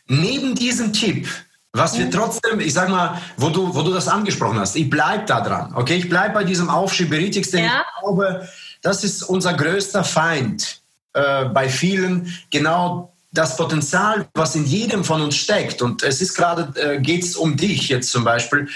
Neben 0.08 0.56
diesem 0.56 0.94
Tipp, 0.94 1.28
was 1.72 1.98
wir 1.98 2.06
mhm. 2.06 2.12
trotzdem, 2.12 2.60
ich 2.60 2.74
sag 2.74 2.90
mal, 2.90 3.22
wo 3.38 3.50
du, 3.50 3.74
wo 3.74 3.82
du 3.82 3.94
das 3.94 4.08
angesprochen 4.08 4.60
hast, 4.60 4.76
ich 4.76 4.90
bleib 4.90 5.28
da 5.28 5.42
dran, 5.42 5.74
okay? 5.76 5.96
Ich 5.96 6.10
bleib 6.10 6.34
bei 6.34 6.44
diesem 6.44 6.70
Aufschieberitis, 6.70 7.52
denn 7.52 7.66
ja. 7.66 7.82
ich 7.82 8.00
glaube, 8.02 8.48
das 8.82 9.04
ist 9.04 9.24
unser 9.24 9.54
größter 9.54 10.04
Feind 10.04 10.82
äh, 11.14 11.46
bei 11.46 11.70
vielen, 11.70 12.34
genau 12.50 13.13
das 13.34 13.58
Potenzial, 13.58 14.28
was 14.36 14.56
in 14.56 14.66
jedem 14.66 15.04
von 15.04 15.22
uns 15.22 15.36
steckt, 15.36 15.82
und 15.82 16.04
es 16.04 16.22
ist 16.22 16.36
gerade, 16.36 16.80
äh, 16.80 17.00
geht 17.00 17.24
es 17.24 17.36
um 17.36 17.58
dich 17.58 17.90
jetzt 17.90 18.12
zum 18.12 18.24
Beispiel, 18.24 18.70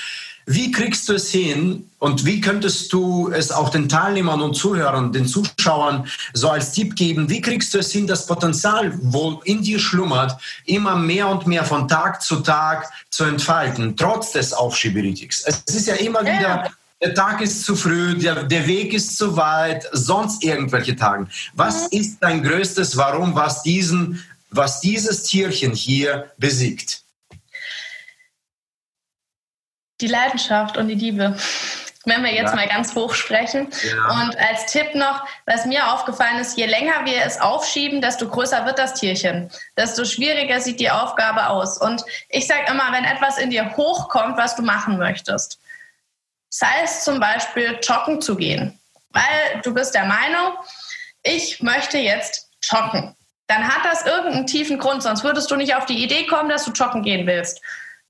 wie 0.50 0.72
kriegst 0.72 1.10
du 1.10 1.14
es 1.14 1.30
hin 1.30 1.90
und 2.00 2.24
wie 2.24 2.40
könntest 2.40 2.94
du 2.94 3.30
es 3.30 3.52
auch 3.52 3.68
den 3.68 3.90
Teilnehmern 3.90 4.42
und 4.42 4.56
Zuhörern, 4.56 5.12
den 5.12 5.28
Zuschauern 5.28 6.08
so 6.34 6.50
als 6.50 6.72
Tipp 6.72 6.96
geben? 6.96 7.30
Wie 7.30 7.42
kriegst 7.42 7.74
du 7.74 7.80
es 7.80 7.92
hin, 7.92 8.08
das 8.08 8.26
Potenzial, 8.26 8.98
wo 9.02 9.42
in 9.44 9.62
dir 9.62 9.78
schlummert, 9.78 10.40
immer 10.66 10.96
mehr 10.96 11.28
und 11.28 11.48
mehr 11.48 11.66
von 11.66 11.90
Tag 11.90 12.22
zu 12.22 12.38
Tag 12.38 12.90
zu 13.10 13.26
entfalten, 13.26 13.98
trotz 13.98 14.32
des 14.32 14.54
Aufschieberitis? 14.54 15.44
Es 15.46 15.76
ist 15.76 15.88
ja 15.88 15.96
immer 15.96 16.26
ja. 16.26 16.40
wieder, 16.40 16.72
der 17.02 17.14
Tag 17.14 17.42
ist 17.42 17.66
zu 17.66 17.76
früh, 17.76 18.18
der, 18.18 18.44
der 18.44 18.66
Weg 18.68 18.94
ist 18.94 19.18
zu 19.18 19.36
weit, 19.36 19.86
sonst 19.92 20.46
irgendwelche 20.46 20.96
Tage. 20.96 21.28
Was 21.56 21.92
mhm. 21.92 22.00
ist 22.00 22.18
dein 22.22 22.42
größtes 22.42 22.96
Warum, 22.96 23.36
was 23.36 23.64
diesen 23.64 24.24
was 24.50 24.80
dieses 24.80 25.24
Tierchen 25.24 25.74
hier 25.74 26.32
besiegt? 26.38 27.04
Die 30.00 30.08
Leidenschaft 30.08 30.78
und 30.78 30.88
die 30.88 30.96
Liebe. 30.96 31.38
Wenn 32.06 32.24
wir 32.24 32.34
jetzt 32.34 32.52
ja. 32.52 32.56
mal 32.56 32.68
ganz 32.70 32.96
hoch 32.96 33.14
sprechen. 33.14 33.70
Ja. 33.84 34.22
Und 34.22 34.38
als 34.38 34.72
Tipp 34.72 34.96
noch, 34.96 35.28
was 35.46 35.66
mir 35.66 35.92
aufgefallen 35.92 36.40
ist, 36.40 36.58
je 36.58 36.66
länger 36.66 37.04
wir 37.04 37.26
es 37.26 37.42
aufschieben, 37.42 38.00
desto 38.00 38.30
größer 38.30 38.66
wird 38.66 38.80
das 38.80 38.94
Tierchen, 38.94 39.52
desto 39.76 40.06
schwieriger 40.06 40.62
sieht 40.62 40.80
die 40.80 40.90
Aufgabe 40.90 41.50
aus. 41.50 41.78
Und 41.78 42.06
ich 42.30 42.48
sage 42.48 42.72
immer, 42.72 42.94
wenn 42.94 43.04
etwas 43.04 43.38
in 43.38 43.50
dir 43.50 43.76
hochkommt, 43.76 44.38
was 44.38 44.56
du 44.56 44.62
machen 44.62 44.98
möchtest, 44.98 45.60
sei 46.50 46.82
es 46.84 47.04
zum 47.04 47.20
Beispiel 47.20 47.78
joggen 47.84 48.22
zu 48.22 48.38
gehen, 48.38 48.80
weil 49.10 49.62
du 49.64 49.74
bist 49.74 49.94
der 49.94 50.06
Meinung, 50.06 50.54
ich 51.24 51.62
möchte 51.62 51.98
jetzt 51.98 52.50
joggen 52.62 53.17
dann 53.48 53.68
hat 53.68 53.86
das 53.86 54.06
irgendeinen 54.06 54.48
tiefen 54.48 54.78
Grund, 54.78 55.04
sonst 55.04 55.24
würdest 55.24 55.50
du 55.50 55.56
nicht 55.56 55.76
auf 55.76 55.86
die 55.86 56.04
Idee 56.04 56.26
kommen, 56.26 56.50
dass 56.50 56.66
du 56.66 56.72
joggen 56.72 57.02
gehen 57.02 57.26
willst. 57.26 57.62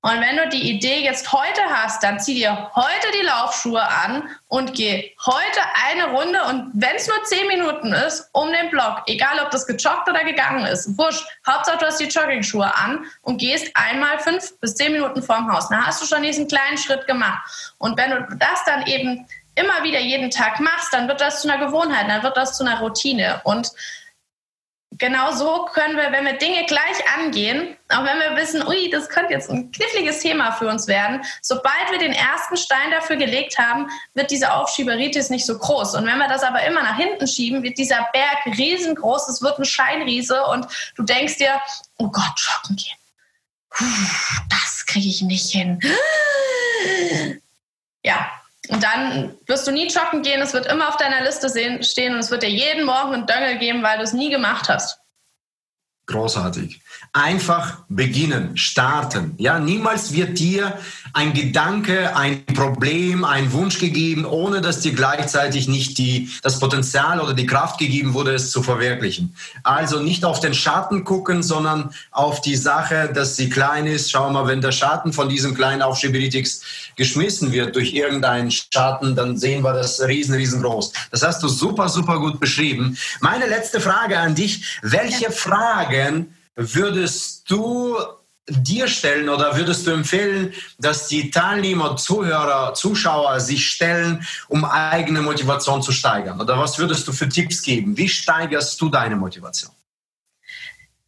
Und 0.01 0.21
wenn 0.21 0.37
du 0.37 0.47
die 0.49 0.69
Idee 0.69 1.03
jetzt 1.03 1.33
heute 1.33 1.61
hast, 1.69 2.03
dann 2.03 2.19
zieh 2.19 2.35
dir 2.35 2.71
heute 2.75 3.07
die 3.19 3.25
Laufschuhe 3.25 3.81
an 3.81 4.29
und 4.47 4.73
geh 4.75 5.11
heute 5.25 5.59
eine 5.89 6.11
Runde 6.11 6.39
und 6.43 6.71
wenn 6.75 6.95
es 6.95 7.07
nur 7.07 7.21
zehn 7.23 7.47
Minuten 7.47 7.91
ist, 7.91 8.29
um 8.31 8.51
den 8.51 8.69
Block, 8.69 9.01
egal 9.07 9.39
ob 9.43 9.49
das 9.49 9.65
gejoggt 9.65 10.07
oder 10.07 10.23
gegangen 10.23 10.65
ist, 10.65 10.97
wurscht, 10.97 11.27
Hauptsache 11.47 11.79
du 11.79 11.87
hast 11.87 11.99
die 11.99 12.05
Jogging-Schuhe 12.05 12.73
an 12.77 13.05
und 13.23 13.39
gehst 13.39 13.71
einmal 13.73 14.19
fünf 14.19 14.57
bis 14.59 14.75
zehn 14.75 14.93
Minuten 14.93 15.21
vorm 15.21 15.51
Haus. 15.51 15.67
Dann 15.69 15.85
hast 15.85 16.01
du 16.01 16.05
schon 16.05 16.21
diesen 16.21 16.47
kleinen 16.47 16.77
Schritt 16.77 17.07
gemacht. 17.07 17.73
Und 17.79 17.97
wenn 17.97 18.11
du 18.11 18.37
das 18.37 18.63
dann 18.65 18.85
eben 18.85 19.27
immer 19.55 19.83
wieder 19.83 19.99
jeden 19.99 20.29
Tag 20.29 20.59
machst, 20.59 20.93
dann 20.93 21.07
wird 21.07 21.19
das 21.19 21.41
zu 21.41 21.49
einer 21.49 21.65
Gewohnheit, 21.65 22.07
dann 22.07 22.21
wird 22.21 22.37
das 22.37 22.55
zu 22.55 22.63
einer 22.63 22.79
Routine. 22.79 23.41
Und 23.43 23.71
genau 24.91 25.31
so 25.31 25.65
können 25.65 25.97
wir, 25.97 26.11
wenn 26.11 26.25
wir 26.25 26.33
Dinge 26.33 26.65
gleich 26.65 26.97
angehen, 27.17 27.77
auch 27.89 28.03
wenn 28.03 28.19
wir 28.19 28.35
wissen, 28.35 28.65
ui, 28.67 28.89
das 28.89 29.09
könnte 29.09 29.33
jetzt 29.33 29.49
ein 29.49 29.71
kniffliges 29.71 30.19
Thema 30.19 30.51
für 30.51 30.67
uns 30.67 30.87
werden, 30.87 31.23
sobald 31.41 31.91
wir 31.91 31.99
den 31.99 32.13
ersten 32.13 32.57
Stein 32.57 32.91
dafür 32.91 33.15
gelegt 33.15 33.57
haben, 33.57 33.89
wird 34.13 34.31
diese 34.31 34.53
Aufschieberitis 34.53 35.29
nicht 35.29 35.45
so 35.45 35.57
groß. 35.57 35.95
Und 35.95 36.05
wenn 36.05 36.17
wir 36.17 36.27
das 36.27 36.43
aber 36.43 36.63
immer 36.63 36.81
nach 36.83 36.97
hinten 36.97 37.27
schieben, 37.27 37.63
wird 37.63 37.77
dieser 37.77 38.07
Berg 38.13 38.57
riesengroß, 38.57 39.27
es 39.29 39.41
wird 39.41 39.59
ein 39.59 39.65
Scheinriese 39.65 40.43
und 40.45 40.67
du 40.95 41.03
denkst 41.03 41.37
dir, 41.37 41.61
oh 41.97 42.09
Gott, 42.09 42.33
joggen 42.37 42.75
gehen. 42.75 42.97
Puh, 43.69 43.85
das 44.49 44.85
kriege 44.85 45.07
ich 45.07 45.21
nicht 45.21 45.51
hin. 45.51 45.79
Ja, 48.03 48.31
und 48.69 48.83
dann 48.83 49.37
wirst 49.45 49.67
du 49.67 49.71
nie 49.71 49.87
joggen 49.87 50.21
gehen, 50.21 50.41
es 50.41 50.53
wird 50.53 50.65
immer 50.65 50.89
auf 50.89 50.97
deiner 50.97 51.23
Liste 51.23 51.49
stehen 51.83 52.13
und 52.13 52.19
es 52.19 52.31
wird 52.31 52.43
dir 52.43 52.49
jeden 52.49 52.85
Morgen 52.85 53.13
einen 53.13 53.25
Döngel 53.25 53.57
geben, 53.57 53.83
weil 53.83 53.97
du 53.97 54.03
es 54.03 54.13
nie 54.13 54.29
gemacht 54.29 54.69
hast. 54.69 54.99
Großartig. 56.07 56.81
Einfach 57.13 57.79
beginnen, 57.89 58.57
starten. 58.57 59.33
Ja, 59.37 59.59
niemals 59.59 60.13
wird 60.13 60.37
dir 60.37 60.77
ein 61.13 61.33
Gedanke, 61.33 62.15
ein 62.15 62.45
Problem, 62.45 63.25
ein 63.25 63.51
Wunsch 63.53 63.79
gegeben, 63.79 64.25
ohne 64.25 64.61
dass 64.61 64.81
dir 64.81 64.93
gleichzeitig 64.93 65.67
nicht 65.67 65.97
die, 65.97 66.29
das 66.43 66.59
Potenzial 66.59 67.19
oder 67.19 67.33
die 67.33 67.45
Kraft 67.47 67.79
gegeben 67.79 68.13
wurde, 68.13 68.35
es 68.35 68.51
zu 68.51 68.61
verwirklichen. 68.61 69.35
Also 69.63 69.99
nicht 69.99 70.25
auf 70.25 70.39
den 70.39 70.53
Schatten 70.53 71.05
gucken, 71.05 71.41
sondern 71.41 71.91
auf 72.11 72.41
die 72.41 72.55
Sache, 72.55 73.09
dass 73.13 73.35
sie 73.35 73.49
klein 73.49 73.87
ist. 73.87 74.11
Schau 74.11 74.29
mal, 74.29 74.47
wenn 74.47 74.61
der 74.61 74.71
Schatten 74.71 75.11
von 75.11 75.29
diesem 75.29 75.55
kleinen 75.55 75.81
Aufschiebelitix 75.81 76.61
geschmissen 76.95 77.51
wird 77.51 77.75
durch 77.75 77.93
irgendeinen 77.93 78.51
Schatten, 78.51 79.15
dann 79.15 79.37
sehen 79.37 79.63
wir 79.63 79.73
das 79.73 80.01
riesen, 80.01 80.35
riesengroß. 80.35 80.93
Das 81.11 81.23
hast 81.23 81.41
du 81.41 81.47
super, 81.47 81.89
super 81.89 82.19
gut 82.19 82.39
beschrieben. 82.39 82.97
Meine 83.21 83.47
letzte 83.47 83.79
Frage 83.79 84.19
an 84.19 84.35
dich. 84.35 84.79
Welche 84.81 85.31
Fragen 85.31 86.33
würdest 86.57 87.49
du 87.49 87.95
dir 88.49 88.87
stellen 88.87 89.29
oder 89.29 89.55
würdest 89.57 89.85
du 89.85 89.91
empfehlen, 89.91 90.53
dass 90.79 91.07
die 91.07 91.31
Teilnehmer, 91.31 91.97
Zuhörer, 91.97 92.73
Zuschauer 92.73 93.39
sich 93.39 93.67
stellen, 93.67 94.25
um 94.47 94.65
eigene 94.65 95.21
Motivation 95.21 95.81
zu 95.81 95.91
steigern? 95.91 96.41
Oder 96.41 96.57
was 96.57 96.79
würdest 96.79 97.07
du 97.07 97.11
für 97.11 97.29
Tipps 97.29 97.61
geben? 97.61 97.95
Wie 97.97 98.09
steigerst 98.09 98.79
du 98.81 98.89
deine 98.89 99.15
Motivation? 99.15 99.71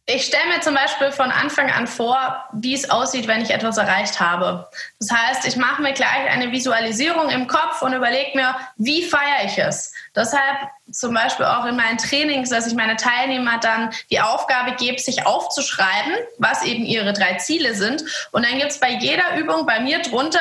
Ich 0.06 0.26
stelle 0.26 0.46
mir 0.48 0.60
zum 0.60 0.74
Beispiel 0.74 1.12
von 1.12 1.30
Anfang 1.30 1.70
an 1.70 1.86
vor, 1.86 2.44
wie 2.52 2.74
es 2.74 2.90
aussieht, 2.90 3.28
wenn 3.28 3.42
ich 3.42 3.50
etwas 3.50 3.78
erreicht 3.78 4.18
habe. 4.18 4.68
Das 4.98 5.10
heißt, 5.10 5.46
ich 5.46 5.56
mache 5.56 5.82
mir 5.82 5.92
gleich 5.92 6.28
eine 6.28 6.50
Visualisierung 6.50 7.28
im 7.30 7.46
Kopf 7.46 7.82
und 7.82 7.92
überlege 7.92 8.36
mir, 8.36 8.56
wie 8.76 9.04
feiere 9.04 9.44
ich 9.44 9.56
es. 9.58 9.92
Deshalb 10.16 10.68
zum 10.90 11.14
Beispiel 11.14 11.46
auch 11.46 11.64
in 11.64 11.76
meinen 11.76 11.98
Trainings, 11.98 12.50
dass 12.50 12.66
ich 12.66 12.74
meine 12.74 12.96
Teilnehmer 12.96 13.58
dann 13.58 13.90
die 14.10 14.20
Aufgabe 14.20 14.72
gebe, 14.72 14.98
sich 14.98 15.26
aufzuschreiben, 15.26 16.14
was 16.38 16.64
eben 16.64 16.84
ihre 16.84 17.12
drei 17.12 17.34
Ziele 17.34 17.74
sind. 17.76 18.02
Und 18.32 18.44
dann 18.44 18.58
gibt 18.58 18.72
es 18.72 18.80
bei 18.80 18.90
jeder 18.90 19.36
Übung 19.36 19.64
bei 19.64 19.78
mir 19.78 20.02
drunter, 20.02 20.40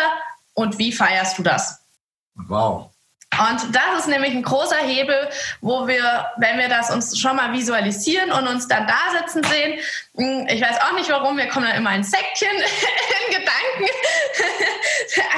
und 0.60 0.78
wie 0.78 0.92
feierst 0.92 1.38
du 1.38 1.44
das? 1.44 1.80
Wow. 2.36 2.92
Und 3.40 3.74
das 3.74 4.00
ist 4.00 4.08
nämlich 4.08 4.34
ein 4.34 4.44
großer 4.44 4.78
Hebel, 4.78 5.30
wo 5.62 5.88
wir, 5.88 6.28
wenn 6.38 6.58
wir 6.58 6.68
das 6.68 6.90
uns 6.92 7.18
schon 7.18 7.38
mal 7.38 7.54
visualisieren 7.54 8.32
und 8.32 8.48
uns 8.48 8.68
dann 8.68 8.86
da 8.86 9.18
sitzen 9.18 9.44
sehen, 9.44 9.80
hm, 10.18 10.48
ich 10.50 10.62
weiß 10.62 10.82
auch 10.82 10.94
nicht 10.94 11.10
warum, 11.10 11.38
wir 11.38 11.48
kommen 11.48 11.66
dann 11.66 11.78
immer 11.78 11.92
ein 11.92 12.04
Säckchen 12.04 12.50
in 12.58 13.36
Gedanken, 13.36 13.94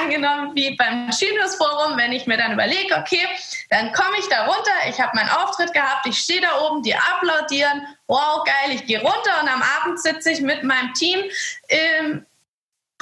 angenommen 0.02 0.52
wie 0.54 0.76
beim 0.76 1.10
Genius 1.10 1.54
Forum, 1.54 1.96
wenn 1.96 2.12
ich 2.12 2.26
mir 2.26 2.36
dann 2.36 2.52
überlege, 2.52 2.96
okay, 2.96 3.26
dann 3.70 3.92
komme 3.92 4.18
ich 4.18 4.28
da 4.28 4.46
runter, 4.46 4.72
ich 4.88 5.00
habe 5.00 5.12
meinen 5.14 5.30
Auftritt 5.30 5.72
gehabt, 5.72 6.06
ich 6.06 6.18
stehe 6.18 6.40
da 6.40 6.60
oben, 6.60 6.82
die 6.82 6.94
applaudieren, 6.94 7.86
wow, 8.08 8.44
geil, 8.44 8.74
ich 8.74 8.84
gehe 8.86 9.00
runter 9.00 9.40
und 9.42 9.48
am 9.48 9.62
Abend 9.80 10.00
sitze 10.00 10.32
ich 10.32 10.40
mit 10.40 10.64
meinem 10.64 10.92
Team 10.94 11.20
im 11.68 12.26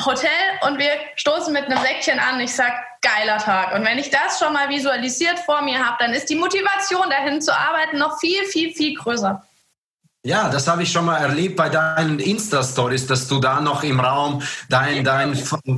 Hotel 0.07 0.31
und 0.67 0.79
wir 0.79 0.93
stoßen 1.17 1.53
mit 1.53 1.65
einem 1.65 1.79
Säckchen 1.79 2.19
an. 2.19 2.41
Ich 2.41 2.55
sage, 2.55 2.75
geiler 3.03 3.39
Tag. 3.39 3.75
Und 3.75 3.85
wenn 3.85 3.99
ich 3.99 4.11
das 4.11 4.39
schon 4.39 4.53
mal 4.53 4.69
visualisiert 4.69 5.39
vor 5.41 5.63
mir 5.63 5.85
habe, 5.85 5.97
dann 6.01 6.13
ist 6.13 6.29
die 6.31 6.37
Motivation 6.37 7.09
dahin 7.09 7.41
zu 7.41 7.57
arbeiten 7.57 7.99
noch 7.99 8.19
viel, 8.21 8.45
viel, 8.47 8.73
viel 8.73 8.97
größer. 8.97 9.43
Ja, 10.23 10.51
das 10.51 10.69
habe 10.69 10.83
ich 10.83 10.93
schon 10.93 11.07
mal 11.07 11.17
erlebt 11.17 11.57
bei 11.57 11.71
deinen 11.71 12.19
Insta-Stories, 12.19 13.07
dass 13.07 13.27
du 13.27 13.41
da 13.41 13.59
noch 13.59 13.83
im 13.83 14.01
Raum 14.01 14.43
dein, 14.69 15.03
dein, 15.03 15.33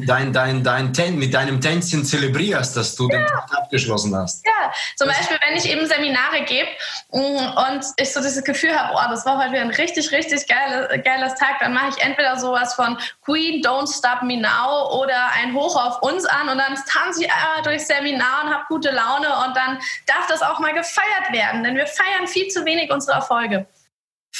dein, 0.05 0.33
dein, 0.33 0.65
dein, 0.65 0.93
Ten, 0.93 1.17
mit 1.17 1.33
deinem 1.33 1.61
Tänzchen 1.61 2.05
zelebrierst, 2.05 2.77
dass 2.77 2.97
du 2.97 3.09
ja. 3.09 3.19
den 3.19 3.27
Tag 3.29 3.55
abgeschlossen 3.55 4.17
hast. 4.17 4.45
Ja, 4.45 4.73
zum 4.97 5.07
Beispiel, 5.07 5.39
wenn 5.47 5.57
ich 5.57 5.71
eben 5.71 5.87
Seminare 5.87 6.43
gebe 6.45 6.67
mm, 7.13 7.57
und 7.57 7.87
ich 7.99 8.13
so 8.13 8.21
dieses 8.21 8.43
Gefühl 8.43 8.77
habe, 8.77 8.93
oh, 8.97 9.11
das 9.11 9.25
war 9.25 9.39
heute 9.39 9.53
wieder 9.53 9.61
ein 9.61 9.71
richtig, 9.71 10.11
richtig 10.11 10.49
geile, 10.49 11.01
geiles 11.05 11.37
Tag, 11.37 11.61
dann 11.61 11.73
mache 11.73 11.91
ich 11.91 12.05
entweder 12.05 12.37
sowas 12.37 12.75
von 12.75 12.99
Queen, 13.25 13.63
Don't 13.63 13.97
Stop 13.97 14.25
Me 14.25 14.39
Now 14.39 15.01
oder 15.01 15.31
ein 15.41 15.55
Hoch 15.55 15.77
auf 15.77 16.03
uns 16.03 16.25
an 16.25 16.49
und 16.49 16.59
dann 16.59 16.75
tanze 16.89 17.23
ich 17.23 17.29
äh, 17.29 17.63
durchs 17.63 17.87
Seminar 17.87 18.43
und 18.43 18.53
habe 18.53 18.65
gute 18.69 18.91
Laune 18.91 19.29
und 19.47 19.57
dann 19.57 19.79
darf 20.07 20.27
das 20.29 20.43
auch 20.43 20.59
mal 20.59 20.75
gefeiert 20.75 21.31
werden, 21.31 21.63
denn 21.63 21.77
wir 21.77 21.87
feiern 21.87 22.27
viel 22.27 22.49
zu 22.49 22.65
wenig 22.65 22.91
unsere 22.91 23.13
Erfolge. 23.13 23.69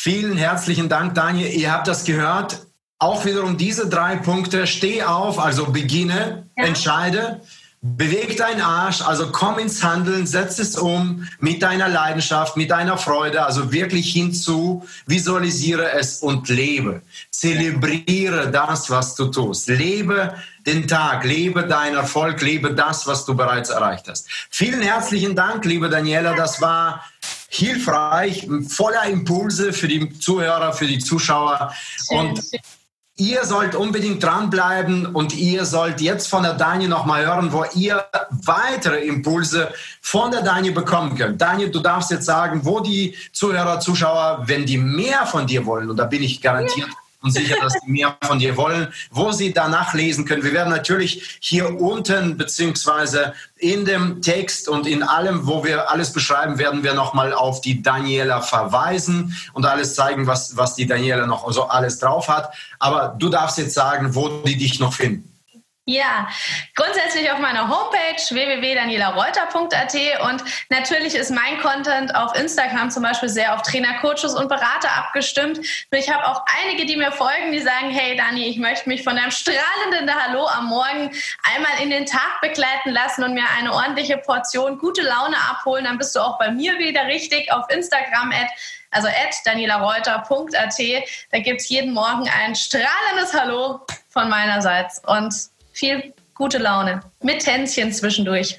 Vielen 0.05 0.37
herzlichen 0.37 0.89
Dank, 0.89 1.15
Daniel. 1.15 1.49
Ihr 1.53 1.71
habt 1.71 1.87
das 1.87 2.03
gehört. 2.03 2.67
Auch 2.99 3.25
wiederum 3.25 3.57
diese 3.57 3.89
drei 3.89 4.17
Punkte. 4.17 4.67
Steh 4.67 5.05
auf, 5.05 5.39
also 5.39 5.67
beginne, 5.67 6.49
ja. 6.59 6.65
entscheide. 6.65 7.41
Beweg 7.83 8.37
deinen 8.37 8.63
Arsch, 8.63 9.01
also 9.01 9.31
komm 9.31 9.61
ins 9.61 9.85
Handeln, 9.85 10.27
setz 10.27 10.59
es 10.59 10.77
um 10.77 11.29
mit 11.39 11.63
deiner 11.63 11.89
Leidenschaft, 11.89 12.57
mit 12.57 12.73
deiner 12.73 12.99
Freude, 12.99 13.47
also 13.47 13.71
wirklich 13.71 14.13
hinzu, 14.13 14.85
visualisiere 15.07 15.93
es 15.93 16.19
und 16.19 16.49
lebe. 16.49 17.03
Zelebriere 17.31 18.51
das, 18.51 18.91
was 18.91 19.15
du 19.15 19.27
tust. 19.27 19.69
Lebe 19.69 20.35
den 20.67 20.89
Tag, 20.89 21.23
lebe 21.25 21.63
deinen 21.63 21.95
Erfolg, 21.95 22.41
lebe 22.43 22.75
das, 22.75 23.07
was 23.07 23.25
du 23.25 23.37
bereits 23.37 23.71
erreicht 23.71 24.09
hast. 24.09 24.27
Vielen 24.51 24.83
herzlichen 24.83 25.37
Dank, 25.37 25.65
liebe 25.65 25.89
Daniela. 25.89 26.35
Das 26.35 26.61
war 26.61 27.05
hilfreich, 27.53 28.49
voller 28.67 29.05
Impulse 29.05 29.73
für 29.75 29.87
die 29.87 30.19
Zuhörer, 30.19 30.73
für 30.73 30.87
die 30.87 30.99
Zuschauer. 30.99 31.73
Und 32.09 32.41
ihr 33.17 33.45
sollt 33.45 33.75
unbedingt 33.75 34.23
dranbleiben 34.23 35.05
und 35.07 35.35
ihr 35.35 35.67
sollt 35.67 36.01
jetzt 36.01 36.29
von 36.29 36.45
der 36.45 36.55
Daniel 36.55 36.89
nochmal 36.89 37.27
hören, 37.27 37.53
wo 37.53 37.65
ihr 37.75 38.05
weitere 38.31 39.05
Impulse 39.07 39.73
von 40.01 40.31
der 40.31 40.41
Daniel 40.41 40.73
bekommen 40.73 41.15
könnt. 41.15 41.43
Daniel, 41.43 41.71
du 41.71 41.81
darfst 41.81 42.11
jetzt 42.11 42.25
sagen, 42.25 42.65
wo 42.65 42.81
die 42.81 43.15
Zuhörer, 43.33 43.81
Zuschauer, 43.81 44.45
wenn 44.47 44.65
die 44.65 44.79
mehr 44.79 45.27
von 45.27 45.47
dir 45.47 45.67
wollen, 45.67 45.91
und 45.91 45.99
da 45.99 46.07
bin 46.07 46.23
ich 46.23 46.41
garantiert, 46.41 46.89
ja 46.89 47.02
und 47.23 47.31
sicher, 47.31 47.57
dass 47.61 47.75
sie 47.75 47.91
mehr 47.91 48.17
von 48.23 48.39
dir 48.39 48.57
wollen, 48.57 48.89
wo 49.11 49.33
sie 49.33 49.53
danach 49.53 49.95
lesen 49.95 50.25
können. 50.25 50.43
Wir 50.43 50.53
werden 50.53 50.71
natürlich 50.71 51.39
hier 51.41 51.81
unten 51.81 52.37
beziehungsweise 52.37 53.33
in 53.57 53.85
dem 53.85 54.21
Text 54.21 54.69
und 54.69 54.87
in 54.87 55.03
allem, 55.03 55.47
wo 55.47 55.65
wir 55.65 55.91
alles 55.91 56.13
beschreiben, 56.13 56.59
werden 56.59 56.83
wir 56.83 56.95
nochmal 56.95 57.33
auf 57.33 57.61
die 57.61 57.83
Daniela 57.83 58.43
verweisen 58.43 59.37
und 59.53 59.65
alles 59.65 59.95
zeigen, 59.95 60.27
was, 60.27 60.57
was 60.57 60.75
die 60.75 60.87
Daniela 60.87 61.27
noch 61.27 61.51
so 61.53 61.65
alles 61.65 61.99
drauf 61.99 62.29
hat. 62.29 62.53
Aber 62.79 63.15
du 63.19 63.29
darfst 63.29 63.59
jetzt 63.59 63.75
sagen, 63.75 64.15
wo 64.15 64.43
die 64.43 64.57
dich 64.57 64.81
noch 64.81 64.93
finden. 64.93 65.32
Ja, 65.85 66.29
grundsätzlich 66.77 67.29
auf 67.33 67.41
meiner 67.41 67.69
Homepage 67.69 68.23
www.danielareuter.at 68.31 69.97
und 70.31 70.45
natürlich 70.69 71.17
ist 71.17 71.33
mein 71.33 71.59
Content 71.61 72.15
auf 72.15 72.37
Instagram 72.37 72.93
zum 72.93 73.03
Beispiel 73.03 73.29
sehr 73.29 73.53
auf 73.53 73.63
Trainer, 73.63 73.99
Coaches 73.99 74.33
und 74.35 74.49
Berater 74.49 74.95
abgestimmt. 74.97 75.59
Ich 75.91 76.09
habe 76.09 76.25
auch 76.29 76.45
einige, 76.63 76.87
die 76.87 76.97
mir 76.97 77.11
folgen, 77.11 77.51
die 77.51 77.59
sagen, 77.59 77.91
hey 77.91 78.17
Dani, 78.17 78.47
ich 78.47 78.59
möchte 78.59 78.89
mich 78.89 79.03
von 79.03 79.17
deinem 79.17 79.33
strahlenden 79.33 80.09
Hallo 80.15 80.47
am 80.47 80.67
Morgen 80.67 81.11
einmal 81.53 81.73
in 81.83 81.91
den 81.91 82.07
Tag 82.07 82.41
begleiten 82.41 82.91
lassen 82.91 83.25
und 83.25 83.35
mir 83.35 83.49
eine 83.59 83.73
ordentliche 83.73 84.19
Portion 84.19 84.79
gute 84.79 85.03
Laune 85.03 85.37
abholen. 85.51 85.87
Dann 85.87 85.99
bist 85.99 86.15
du 86.15 86.21
auch 86.21 86.39
bei 86.39 86.53
mir 86.53 86.79
wieder 86.79 87.07
richtig 87.07 87.51
auf 87.51 87.69
Instagram 87.71 88.31
at 88.31 88.47
also 88.93 89.09
at 89.09 89.35
danielareuter.at. 89.47 90.79
Da 91.33 91.39
gibt 91.41 91.61
es 91.61 91.69
jeden 91.71 91.93
Morgen 91.93 92.29
ein 92.29 92.55
strahlendes 92.55 93.35
Hallo 93.35 93.81
von 94.11 94.29
meinerseits. 94.29 95.03
Und 95.07 95.51
viel 95.73 96.13
gute 96.35 96.59
Laune. 96.59 97.01
Mit 97.23 97.45
Tänzchen 97.45 97.93
zwischendurch. 97.93 98.59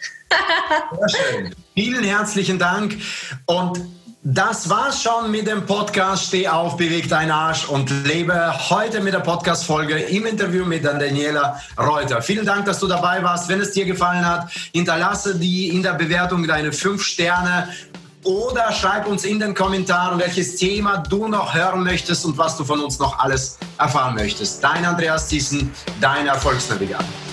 Vielen 1.75 2.03
herzlichen 2.03 2.59
Dank. 2.59 2.97
Und 3.45 3.79
das 4.25 4.69
war's 4.69 5.03
schon 5.03 5.31
mit 5.31 5.47
dem 5.47 5.65
Podcast 5.65 6.27
Steh 6.27 6.47
auf, 6.47 6.77
beweg 6.77 7.09
deinen 7.09 7.31
Arsch 7.31 7.67
und 7.67 7.89
lebe 8.05 8.53
heute 8.69 9.01
mit 9.01 9.13
der 9.13 9.19
Podcast-Folge 9.19 9.95
im 9.95 10.25
Interview 10.25 10.63
mit 10.65 10.85
Daniela 10.85 11.59
Reuter. 11.77 12.21
Vielen 12.21 12.45
Dank, 12.45 12.65
dass 12.65 12.79
du 12.79 12.87
dabei 12.87 13.21
warst. 13.21 13.49
Wenn 13.49 13.59
es 13.59 13.71
dir 13.71 13.83
gefallen 13.83 14.25
hat, 14.25 14.49
hinterlasse 14.73 15.37
die 15.37 15.67
in 15.69 15.83
der 15.83 15.95
Bewertung 15.95 16.47
deine 16.47 16.71
fünf 16.71 17.03
Sterne 17.03 17.67
oder 18.23 18.71
schreib 18.71 19.07
uns 19.07 19.25
in 19.25 19.39
den 19.39 19.53
Kommentaren, 19.53 20.19
welches 20.19 20.55
Thema 20.55 20.97
du 20.97 21.27
noch 21.27 21.53
hören 21.53 21.83
möchtest 21.83 22.25
und 22.25 22.37
was 22.37 22.57
du 22.57 22.63
von 22.63 22.79
uns 22.79 22.99
noch 22.99 23.19
alles 23.19 23.57
erfahren 23.77 24.15
möchtest. 24.15 24.63
Dein 24.63 24.85
Andreas 24.85 25.27
Thiessen, 25.27 25.71
dein 25.99 26.27
Erfolgsnavigator. 26.27 27.32